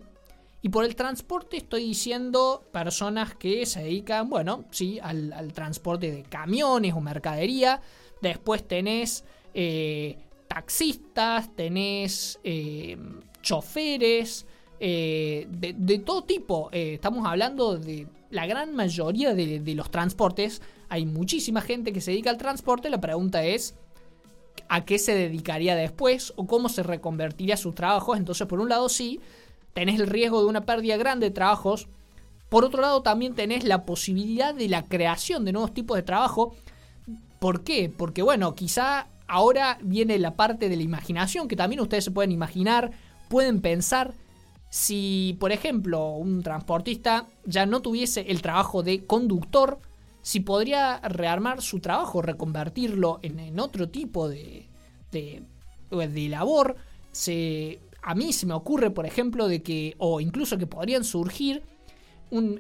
y 0.61 0.69
por 0.69 0.83
el 0.83 0.95
transporte 0.95 1.57
estoy 1.57 1.85
diciendo 1.85 2.65
personas 2.71 3.33
que 3.35 3.65
se 3.65 3.83
dedican, 3.83 4.29
bueno, 4.29 4.65
sí, 4.71 4.99
al, 5.01 5.53
transporte 5.53 6.11
de 6.11 6.23
camiones 6.23 6.93
o 6.93 6.99
mercadería. 6.99 7.81
Después 8.21 8.67
tenés 8.67 9.23
eh, 9.53 10.17
taxistas, 10.49 11.55
tenés 11.55 12.39
eh, 12.43 12.97
choferes, 13.41 14.45
eh, 14.81 15.47
de, 15.49 15.99
todo 15.99 16.23
tipo. 16.25 16.69
estamos 16.73 17.25
hablando 17.25 17.77
de 17.77 18.07
la 18.29 18.45
gran 18.45 18.75
mayoría 18.75 19.33
de 19.33 19.73
los 19.75 19.89
transportes. 19.89 20.61
Hay 20.89 21.05
muchísima 21.05 21.61
gente 21.61 21.93
que 21.93 22.01
se 22.01 22.11
dedica 22.11 22.31
al 22.31 22.37
transporte. 22.37 22.89
La 22.89 22.99
pregunta 22.99 23.45
es, 23.45 23.75
a 24.69 24.85
qué 24.85 24.99
se 24.99 25.15
dedicaría 25.15 25.75
después 25.75 26.33
o 26.35 26.47
cómo 26.47 26.69
se 26.69 26.83
reconvertiría 26.83 27.57
sus 27.57 27.75
trabajos. 27.75 28.17
Entonces, 28.17 28.47
por 28.47 28.59
un 28.59 28.69
lado, 28.69 28.89
sí, 28.89 29.19
tenés 29.73 29.99
el 29.99 30.07
riesgo 30.07 30.41
de 30.41 30.47
una 30.47 30.65
pérdida 30.65 30.97
grande 30.97 31.27
de 31.27 31.31
trabajos. 31.31 31.87
Por 32.49 32.65
otro 32.65 32.81
lado, 32.81 33.01
también 33.01 33.35
tenés 33.35 33.63
la 33.63 33.85
posibilidad 33.85 34.53
de 34.53 34.67
la 34.69 34.83
creación 34.83 35.45
de 35.45 35.51
nuevos 35.51 35.73
tipos 35.73 35.95
de 35.97 36.03
trabajo. 36.03 36.55
¿Por 37.39 37.63
qué? 37.63 37.91
Porque, 37.95 38.21
bueno, 38.21 38.55
quizá 38.55 39.07
ahora 39.27 39.77
viene 39.81 40.17
la 40.19 40.35
parte 40.35 40.67
de 40.67 40.75
la 40.75 40.83
imaginación, 40.83 41.47
que 41.47 41.55
también 41.55 41.79
ustedes 41.79 42.05
se 42.05 42.11
pueden 42.11 42.31
imaginar, 42.31 42.91
pueden 43.29 43.61
pensar 43.61 44.13
si, 44.69 45.37
por 45.39 45.51
ejemplo, 45.51 46.11
un 46.11 46.43
transportista 46.43 47.27
ya 47.45 47.65
no 47.65 47.81
tuviese 47.81 48.25
el 48.29 48.41
trabajo 48.41 48.83
de 48.83 49.05
conductor, 49.05 49.79
si 50.21 50.39
podría 50.41 50.99
rearmar 50.99 51.61
su 51.61 51.79
trabajo, 51.79 52.21
reconvertirlo 52.21 53.19
en, 53.21 53.59
otro 53.59 53.89
tipo 53.89 54.27
de, 54.29 54.67
de, 55.11 55.43
de 55.89 56.29
labor. 56.29 56.75
Se, 57.11 57.79
a 58.01 58.15
mí 58.15 58.33
se 58.33 58.45
me 58.45 58.53
ocurre, 58.53 58.91
por 58.91 59.05
ejemplo, 59.05 59.47
de 59.47 59.61
que, 59.61 59.95
o 59.97 60.21
incluso 60.21 60.57
que 60.57 60.67
podrían 60.67 61.03
surgir 61.03 61.63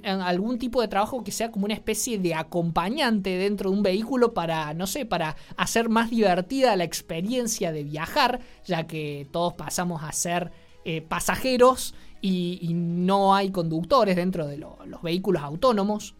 algún 0.03 0.57
tipo 0.57 0.81
de 0.81 0.87
trabajo 0.87 1.23
que 1.23 1.31
sea 1.31 1.51
como 1.51 1.65
una 1.65 1.75
especie 1.75 2.17
de 2.17 2.33
acompañante 2.33 3.37
dentro 3.37 3.69
de 3.69 3.77
un 3.77 3.83
vehículo 3.83 4.33
para, 4.33 4.73
no 4.73 4.87
sé, 4.87 5.05
para 5.05 5.35
hacer 5.57 5.89
más 5.89 6.09
divertida 6.09 6.75
la 6.75 6.83
experiencia 6.85 7.71
de 7.71 7.83
viajar, 7.83 8.39
ya 8.65 8.87
que 8.87 9.27
todos 9.31 9.53
pasamos 9.53 10.03
a 10.03 10.11
ser 10.11 10.51
eh, 10.85 11.01
pasajeros 11.01 11.93
y, 12.21 12.71
no 12.73 13.35
hay 13.35 13.51
conductores 13.51 14.15
dentro 14.15 14.47
de 14.47 14.57
los 14.57 15.01
vehículos 15.03 15.43
autónomos. 15.43 16.15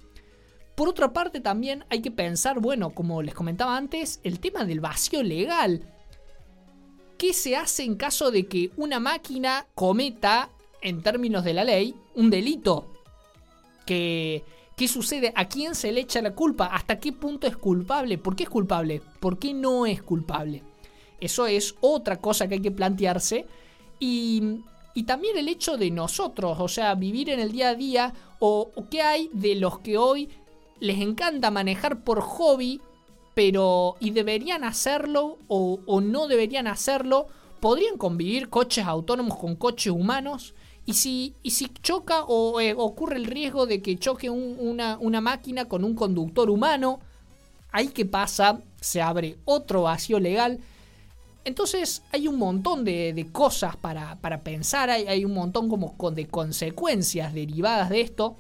Por 0.79 0.87
otra 0.87 1.11
parte, 1.11 1.41
también 1.41 1.83
hay 1.89 2.01
que 2.01 2.09
pensar, 2.09 2.61
bueno, 2.61 2.91
como 2.91 3.21
les 3.21 3.35
comentaba 3.35 3.75
antes, 3.75 4.21
el 4.23 4.39
tema 4.39 4.63
del 4.63 4.79
vacío 4.79 5.21
legal. 5.21 5.83
¿Qué 7.17 7.33
se 7.33 7.57
hace 7.57 7.83
en 7.83 7.95
caso 7.95 8.31
de 8.31 8.47
que 8.47 8.71
una 8.77 9.01
máquina 9.01 9.67
cometa, 9.75 10.51
en 10.81 11.01
términos 11.03 11.43
de 11.43 11.53
la 11.53 11.65
ley, 11.65 11.95
un 12.15 12.29
delito? 12.29 12.93
¿Qué, 13.85 14.45
¿Qué 14.77 14.87
sucede? 14.87 15.33
¿A 15.35 15.49
quién 15.49 15.75
se 15.75 15.91
le 15.91 15.99
echa 15.99 16.21
la 16.21 16.33
culpa? 16.33 16.67
¿Hasta 16.67 16.97
qué 16.97 17.11
punto 17.11 17.45
es 17.45 17.57
culpable? 17.57 18.17
¿Por 18.17 18.37
qué 18.37 18.43
es 18.43 18.49
culpable? 18.49 19.01
¿Por 19.19 19.37
qué 19.37 19.53
no 19.53 19.85
es 19.85 20.01
culpable? 20.01 20.63
Eso 21.19 21.45
es 21.45 21.75
otra 21.81 22.21
cosa 22.21 22.47
que 22.47 22.53
hay 22.53 22.61
que 22.61 22.71
plantearse. 22.71 23.45
Y, 23.99 24.61
y 24.93 25.03
también 25.03 25.37
el 25.37 25.49
hecho 25.49 25.75
de 25.75 25.91
nosotros, 25.91 26.55
o 26.57 26.69
sea, 26.69 26.95
vivir 26.95 27.29
en 27.31 27.41
el 27.41 27.51
día 27.51 27.67
a 27.67 27.75
día, 27.75 28.13
o, 28.39 28.71
o 28.73 28.87
qué 28.87 29.01
hay 29.01 29.29
de 29.33 29.55
los 29.55 29.79
que 29.79 29.97
hoy 29.97 30.29
les 30.79 30.99
encanta 30.99 31.51
manejar 31.51 32.03
por 32.03 32.21
hobby, 32.21 32.81
pero 33.33 33.95
y 33.99 34.11
deberían 34.11 34.63
hacerlo 34.63 35.37
o, 35.47 36.01
no 36.01 36.27
deberían 36.27 36.67
hacerlo, 36.67 37.27
podrían 37.59 37.97
convivir 37.97 38.49
coches 38.49 38.85
autónomos 38.85 39.37
con 39.37 39.55
coches 39.55 39.93
humanos. 39.93 40.53
Y 40.85 40.93
si, 40.93 41.35
y 41.43 41.51
si 41.51 41.67
choca 41.83 42.23
o 42.23 42.59
eh, 42.59 42.73
ocurre 42.75 43.17
el 43.17 43.25
riesgo 43.25 43.67
de 43.67 43.81
que 43.81 43.97
choque 43.97 44.29
una, 44.29 45.21
máquina 45.21 45.65
con 45.65 45.83
un 45.83 45.93
conductor 45.93 46.49
humano, 46.49 46.99
ahí 47.71 47.89
que 47.89 48.05
pasa, 48.05 48.61
se 48.81 49.01
abre 49.01 49.37
otro 49.45 49.83
vacío 49.83 50.19
legal. 50.19 50.59
Entonces 51.45 52.01
hay 52.11 52.27
un 52.27 52.37
montón 52.37 52.83
de, 52.83 53.29
cosas 53.31 53.75
para, 53.77 54.17
pensar, 54.43 54.89
hay, 54.89 55.07
hay, 55.07 55.25
un 55.25 55.33
montón 55.33 55.69
como 55.69 55.95
de 56.11 56.27
consecuencias 56.27 57.33
derivadas 57.33 57.89
de 57.89 58.01
esto. 58.01 58.35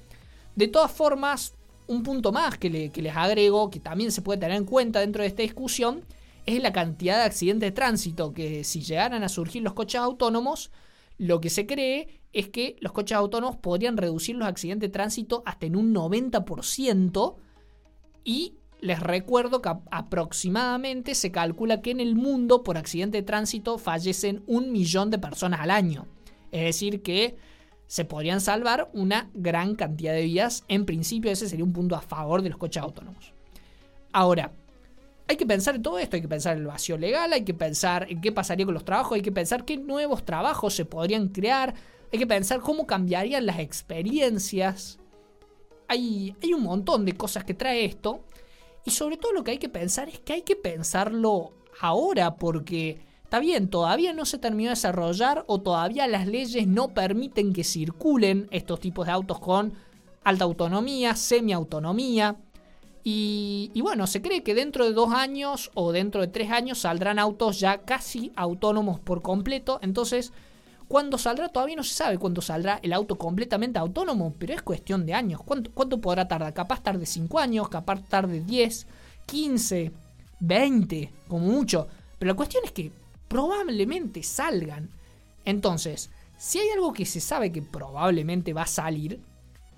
De 0.55 0.67
todas 0.67 0.91
formas, 0.91 1.53
un 1.89 2.03
punto 2.03 2.31
más 2.31 2.57
que, 2.57 2.69
les 2.69 3.15
agrego, 3.15 3.71
que 3.71 3.79
también 3.79 4.11
se 4.11 4.21
puede 4.21 4.39
tener 4.39 4.55
en 4.55 4.65
cuenta 4.65 4.99
dentro 4.99 5.23
de 5.23 5.27
esta 5.27 5.41
discusión, 5.41 6.05
es 6.45 6.61
la 6.61 6.71
cantidad 6.71 7.17
de 7.17 7.23
accidentes 7.23 7.67
de 7.67 7.71
tránsito, 7.71 8.31
que 8.31 8.63
si 8.63 8.81
llegaran 8.81 9.23
a 9.23 9.29
surgir 9.29 9.63
los 9.63 9.73
coches 9.73 9.99
autónomos, 9.99 10.71
lo 11.17 11.41
que 11.41 11.49
se 11.49 11.65
cree 11.65 12.21
es 12.31 12.49
que 12.49 12.75
los 12.79 12.91
coches 12.91 13.17
autónomos 13.17 13.57
podrían 13.57 13.97
reducir 13.97 14.35
los 14.35 14.47
accidentes 14.47 14.89
de 14.89 14.93
tránsito 14.93 15.41
hasta 15.47 15.65
en 15.65 15.75
un 15.75 15.93
90% 15.93 17.35
y 18.23 18.53
les 18.81 18.99
recuerdo 18.99 19.61
que 19.61 19.71
aproximadamente 19.89 21.15
se 21.15 21.31
calcula 21.31 21.81
que 21.81 21.89
en 21.91 21.99
el 21.99 22.15
mundo 22.15 22.63
por 22.63 22.77
accidente 22.77 23.17
de 23.17 23.23
tránsito 23.23 23.79
fallecen 23.79 24.43
un 24.45 24.71
millón 24.71 25.09
de 25.09 25.17
personas 25.17 25.61
al 25.61 25.71
año. 25.71 26.05
Es 26.51 26.61
decir, 26.61 27.01
que 27.01 27.37
se 27.89 28.05
podrían 28.05 28.39
salvar 28.39 28.87
una 28.93 29.31
gran 29.33 29.73
cantidad 29.73 30.13
de 30.13 30.21
vidas. 30.21 30.63
En 30.67 30.85
principio 30.85 31.31
ese 31.31 31.49
sería 31.49 31.65
un 31.65 31.73
punto 31.73 31.95
a 31.95 32.01
favor 32.01 32.43
de 32.43 32.49
los 32.49 32.59
coches 32.59 32.83
autónomos. 32.83 33.33
Ahora, 34.13 34.51
hay 35.27 35.37
que 35.37 35.47
pensar 35.47 35.73
en 35.73 35.81
todo 35.81 35.97
esto, 35.97 36.15
hay 36.15 36.21
que 36.21 36.27
pensar 36.27 36.53
en 36.53 36.59
el 36.59 36.67
vacío 36.67 36.99
legal, 36.99 37.33
hay 37.33 37.43
que 37.43 37.55
pensar 37.55 38.05
en 38.07 38.21
qué 38.21 38.31
pasaría 38.31 38.65
con 38.65 38.75
los 38.75 38.85
trabajos, 38.85 39.15
hay 39.15 39.23
que 39.23 39.31
pensar 39.31 39.65
qué 39.65 39.77
nuevos 39.77 40.23
trabajos 40.23 40.75
se 40.75 40.85
podrían 40.85 41.29
crear, 41.29 41.73
hay 42.13 42.19
que 42.19 42.27
pensar 42.27 42.59
cómo 42.59 42.85
cambiarían 42.85 43.47
las 43.47 43.57
experiencias. 43.57 44.99
Hay, 45.87 46.35
hay 46.43 46.53
un 46.53 46.61
montón 46.61 47.05
de 47.05 47.13
cosas 47.13 47.43
que 47.43 47.55
trae 47.55 47.85
esto. 47.85 48.23
Y 48.85 48.91
sobre 48.91 49.17
todo 49.17 49.33
lo 49.33 49.43
que 49.43 49.51
hay 49.51 49.57
que 49.57 49.67
pensar 49.67 50.09
es 50.09 50.19
que 50.19 50.33
hay 50.33 50.41
que 50.43 50.55
pensarlo 50.55 51.53
ahora 51.81 52.35
porque 52.35 53.01
Está 53.29 53.37
bien, 53.37 53.67
todavía 53.67 54.11
no 54.11 54.25
se 54.25 54.39
terminó 54.39 54.69
de 54.69 54.75
desarrollar 54.75 55.43
o 55.45 55.61
todavía 55.61 56.07
las 56.07 56.25
leyes 56.25 56.65
no 56.65 56.95
permiten 56.95 57.53
que 57.53 57.63
circulen 57.63 58.47
estos 58.49 58.79
tipos 58.79 59.05
de 59.05 59.11
autos 59.11 59.37
con 59.37 59.71
alta 60.23 60.45
autonomía, 60.45 61.15
semiautonomía. 61.15 62.37
Y, 63.03 63.69
y 63.75 63.81
bueno, 63.81 64.07
se 64.07 64.23
cree 64.23 64.41
que 64.41 64.55
dentro 64.55 64.83
de 64.83 64.93
dos 64.93 65.13
años 65.13 65.69
o 65.75 65.91
dentro 65.91 66.21
de 66.21 66.27
tres 66.27 66.49
años 66.49 66.79
saldrán 66.79 67.19
autos 67.19 67.59
ya 67.59 67.77
casi 67.77 68.31
autónomos 68.35 68.99
por 68.99 69.21
completo. 69.21 69.77
Entonces, 69.83 70.33
¿cuándo 70.87 71.19
saldrá? 71.19 71.49
Todavía 71.49 71.75
no 71.75 71.83
se 71.83 71.93
sabe 71.93 72.17
cuándo 72.17 72.41
saldrá 72.41 72.79
el 72.81 72.93
auto 72.93 73.19
completamente 73.19 73.77
autónomo, 73.77 74.33
pero 74.39 74.55
es 74.55 74.63
cuestión 74.63 75.05
de 75.05 75.13
años. 75.13 75.41
¿Cuánto, 75.45 76.01
podrá 76.01 76.27
tardar? 76.27 76.55
Capaz 76.55 76.81
tarde 76.81 77.05
5 77.05 77.37
años, 77.37 77.69
capaz 77.69 78.01
tarde 78.09 78.41
10, 78.41 78.87
15, 79.27 79.91
20, 80.39 81.13
como 81.27 81.45
mucho. 81.45 81.87
Pero 82.17 82.31
la 82.31 82.35
cuestión 82.35 82.63
es 82.65 82.71
que 82.71 82.91
probablemente 83.29 84.23
salgan. 84.23 84.89
Entonces, 85.45 86.09
si 86.37 86.59
hay 86.59 86.69
algo 86.71 86.91
que 86.91 87.05
se 87.05 87.21
sabe 87.21 87.51
que 87.51 87.61
probablemente 87.61 88.51
va 88.51 88.63
a 88.63 88.67
salir, 88.67 89.21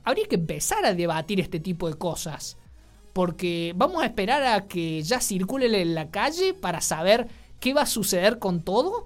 habría 0.04 0.28
que 0.28 0.36
empezar 0.36 0.86
a 0.86 0.96
debatir 0.96 1.40
este 1.40 1.60
tipo 1.60 1.88
de 1.88 1.96
cosas. 1.96 2.58
Porque 3.14 3.74
vamos 3.76 4.02
a 4.02 4.06
esperar 4.06 4.44
a 4.44 4.68
que 4.68 5.04
ya 5.04 5.20
circule 5.20 5.82
en 5.82 5.94
la 5.94 6.10
calle 6.10 6.54
para 6.54 6.82
saber 6.82 7.28
qué 7.60 7.74
va 7.74 7.82
a 7.82 7.86
suceder 7.86 8.40
con 8.40 8.64
todo. 8.64 9.06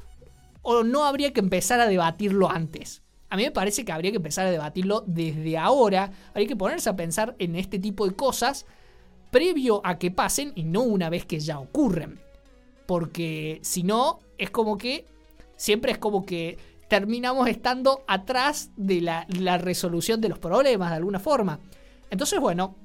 O 0.61 0.83
no 0.83 1.05
habría 1.05 1.33
que 1.33 1.41
empezar 1.41 1.79
a 1.79 1.87
debatirlo 1.87 2.49
antes. 2.49 3.01
A 3.29 3.37
mí 3.37 3.43
me 3.43 3.51
parece 3.51 3.83
que 3.83 3.91
habría 3.91 4.11
que 4.11 4.17
empezar 4.17 4.45
a 4.45 4.51
debatirlo 4.51 5.03
desde 5.07 5.57
ahora. 5.57 6.11
Habría 6.29 6.47
que 6.47 6.55
ponerse 6.55 6.89
a 6.89 6.95
pensar 6.95 7.35
en 7.39 7.55
este 7.55 7.79
tipo 7.79 8.07
de 8.07 8.15
cosas 8.15 8.65
previo 9.31 9.81
a 9.83 9.97
que 9.97 10.11
pasen 10.11 10.53
y 10.55 10.63
no 10.63 10.81
una 10.81 11.09
vez 11.09 11.25
que 11.25 11.39
ya 11.39 11.59
ocurren. 11.59 12.19
Porque 12.85 13.59
si 13.63 13.83
no, 13.83 14.19
es 14.37 14.49
como 14.49 14.77
que 14.77 15.05
siempre 15.55 15.91
es 15.91 15.97
como 15.97 16.25
que 16.25 16.57
terminamos 16.87 17.47
estando 17.47 18.03
atrás 18.07 18.69
de 18.75 19.01
la, 19.01 19.25
resolución 19.57 20.21
de 20.21 20.29
los 20.29 20.39
problemas 20.39 20.91
de 20.91 20.97
alguna 20.97 21.19
forma. 21.19 21.59
Entonces, 22.09 22.39
bueno, 22.39 22.75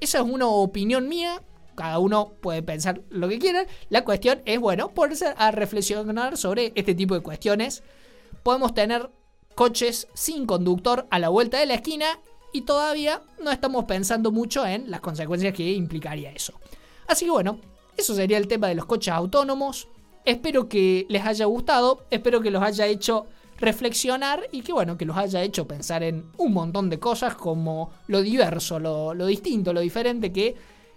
esa 0.00 0.18
es 0.18 0.24
una 0.24 0.46
opinión 0.46 1.08
mía. 1.08 1.42
Cada 1.76 1.98
uno 1.98 2.32
puede 2.40 2.62
pensar 2.62 3.02
lo 3.10 3.28
que 3.28 3.38
quiera. 3.38 3.66
La 3.88 4.04
cuestión 4.04 4.42
es, 4.44 4.58
bueno, 4.58 4.88
ponerse 4.90 5.32
a 5.36 5.50
reflexionar 5.50 6.36
sobre 6.36 6.72
este 6.74 6.94
tipo 6.94 7.14
de 7.14 7.20
cuestiones. 7.20 7.82
Podemos 8.42 8.74
tener 8.74 9.10
coches 9.54 10.08
sin 10.14 10.46
conductor 10.46 11.06
a 11.10 11.18
la 11.18 11.28
vuelta 11.28 11.58
de 11.58 11.66
la 11.66 11.74
esquina 11.74 12.18
y 12.52 12.62
todavía 12.62 13.22
no 13.42 13.50
estamos 13.50 13.84
pensando 13.84 14.32
mucho 14.32 14.66
en 14.66 14.90
las 14.90 15.00
consecuencias 15.00 15.54
que 15.54 15.72
implicaría 15.72 16.32
eso. 16.32 16.54
Así 17.06 17.24
que 17.24 17.30
bueno, 17.30 17.60
eso 17.96 18.14
sería 18.14 18.38
el 18.38 18.48
tema 18.48 18.68
de 18.68 18.74
los 18.74 18.86
coches 18.86 19.12
autónomos. 19.12 19.88
Espero 20.24 20.68
que 20.68 21.06
les 21.08 21.24
haya 21.24 21.46
gustado, 21.46 22.04
espero 22.10 22.40
que 22.40 22.50
los 22.50 22.62
haya 22.62 22.86
hecho 22.86 23.26
reflexionar 23.60 24.48
y 24.52 24.62
que 24.62 24.72
bueno, 24.72 24.96
que 24.96 25.04
los 25.04 25.16
haya 25.16 25.42
hecho 25.42 25.68
pensar 25.68 26.02
en 26.02 26.24
un 26.38 26.52
montón 26.52 26.88
de 26.88 26.98
cosas 26.98 27.34
como 27.34 27.90
lo 28.08 28.22
diverso, 28.22 28.78
lo, 28.78 29.14
distinto, 29.26 29.72
lo 29.72 29.80
diferente 29.80 30.32
que 30.32 30.56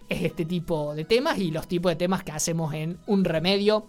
es 0.10 0.21
este 0.23 0.45
tipo 0.45 0.95
de 0.95 1.06
temas 1.06 1.38
y 1.39 1.51
los 1.51 1.67
tipos 1.67 1.91
de 1.91 1.95
temas 1.97 2.23
que 2.23 2.32
hacemos 2.32 2.73
en 2.73 2.97
un 3.08 3.25
remedio. 3.25 3.88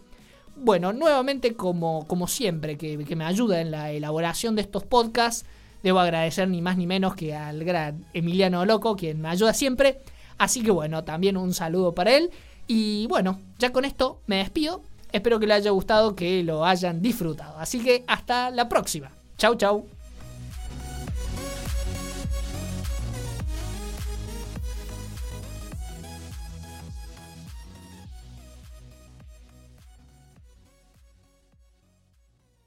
Bueno, 0.57 0.93
nuevamente 0.93 1.55
como, 1.55 2.07
como 2.07 2.29
siempre 2.29 2.77
que, 2.77 2.99
que 3.05 3.17
me 3.17 3.25
ayuda 3.25 3.61
en 3.61 3.71
la 3.71 3.91
elaboración 3.91 4.55
de 4.55 4.63
estos 4.63 4.85
podcasts, 4.85 5.45
debo 5.83 5.99
agradecer 5.99 6.49
ni 6.49 6.63
más 6.63 6.77
ni 6.77 6.87
menos 6.87 7.15
que 7.15 7.35
al 7.35 7.65
gran 7.65 8.07
Emiliano 8.15 8.65
Loco, 8.65 8.97
quien 8.97 9.21
me 9.21 9.29
ayuda 9.29 9.53
siempre. 9.53 10.01
Así 10.39 10.63
que 10.63 10.71
bueno, 10.71 11.05
también 11.05 11.37
un 11.37 11.55
saludo 11.55 11.95
para 11.95 12.17
él. 12.17 12.31
Y 12.67 13.07
bueno, 13.09 13.41
ya 13.59 13.73
con 13.73 13.85
esto 13.85 14.21
me 14.27 14.37
despido. 14.37 14.83
Espero 15.13 15.39
que 15.39 15.47
les 15.47 15.59
haya 15.59 15.71
gustado, 15.71 16.17
que 16.17 16.43
lo 16.43 16.65
hayan 16.65 17.01
disfrutado. 17.01 17.59
Así 17.59 17.81
que 17.81 18.05
hasta 18.07 18.51
la 18.51 18.69
próxima. 18.69 19.11
Chau, 19.37 19.55
chau. 19.57 19.94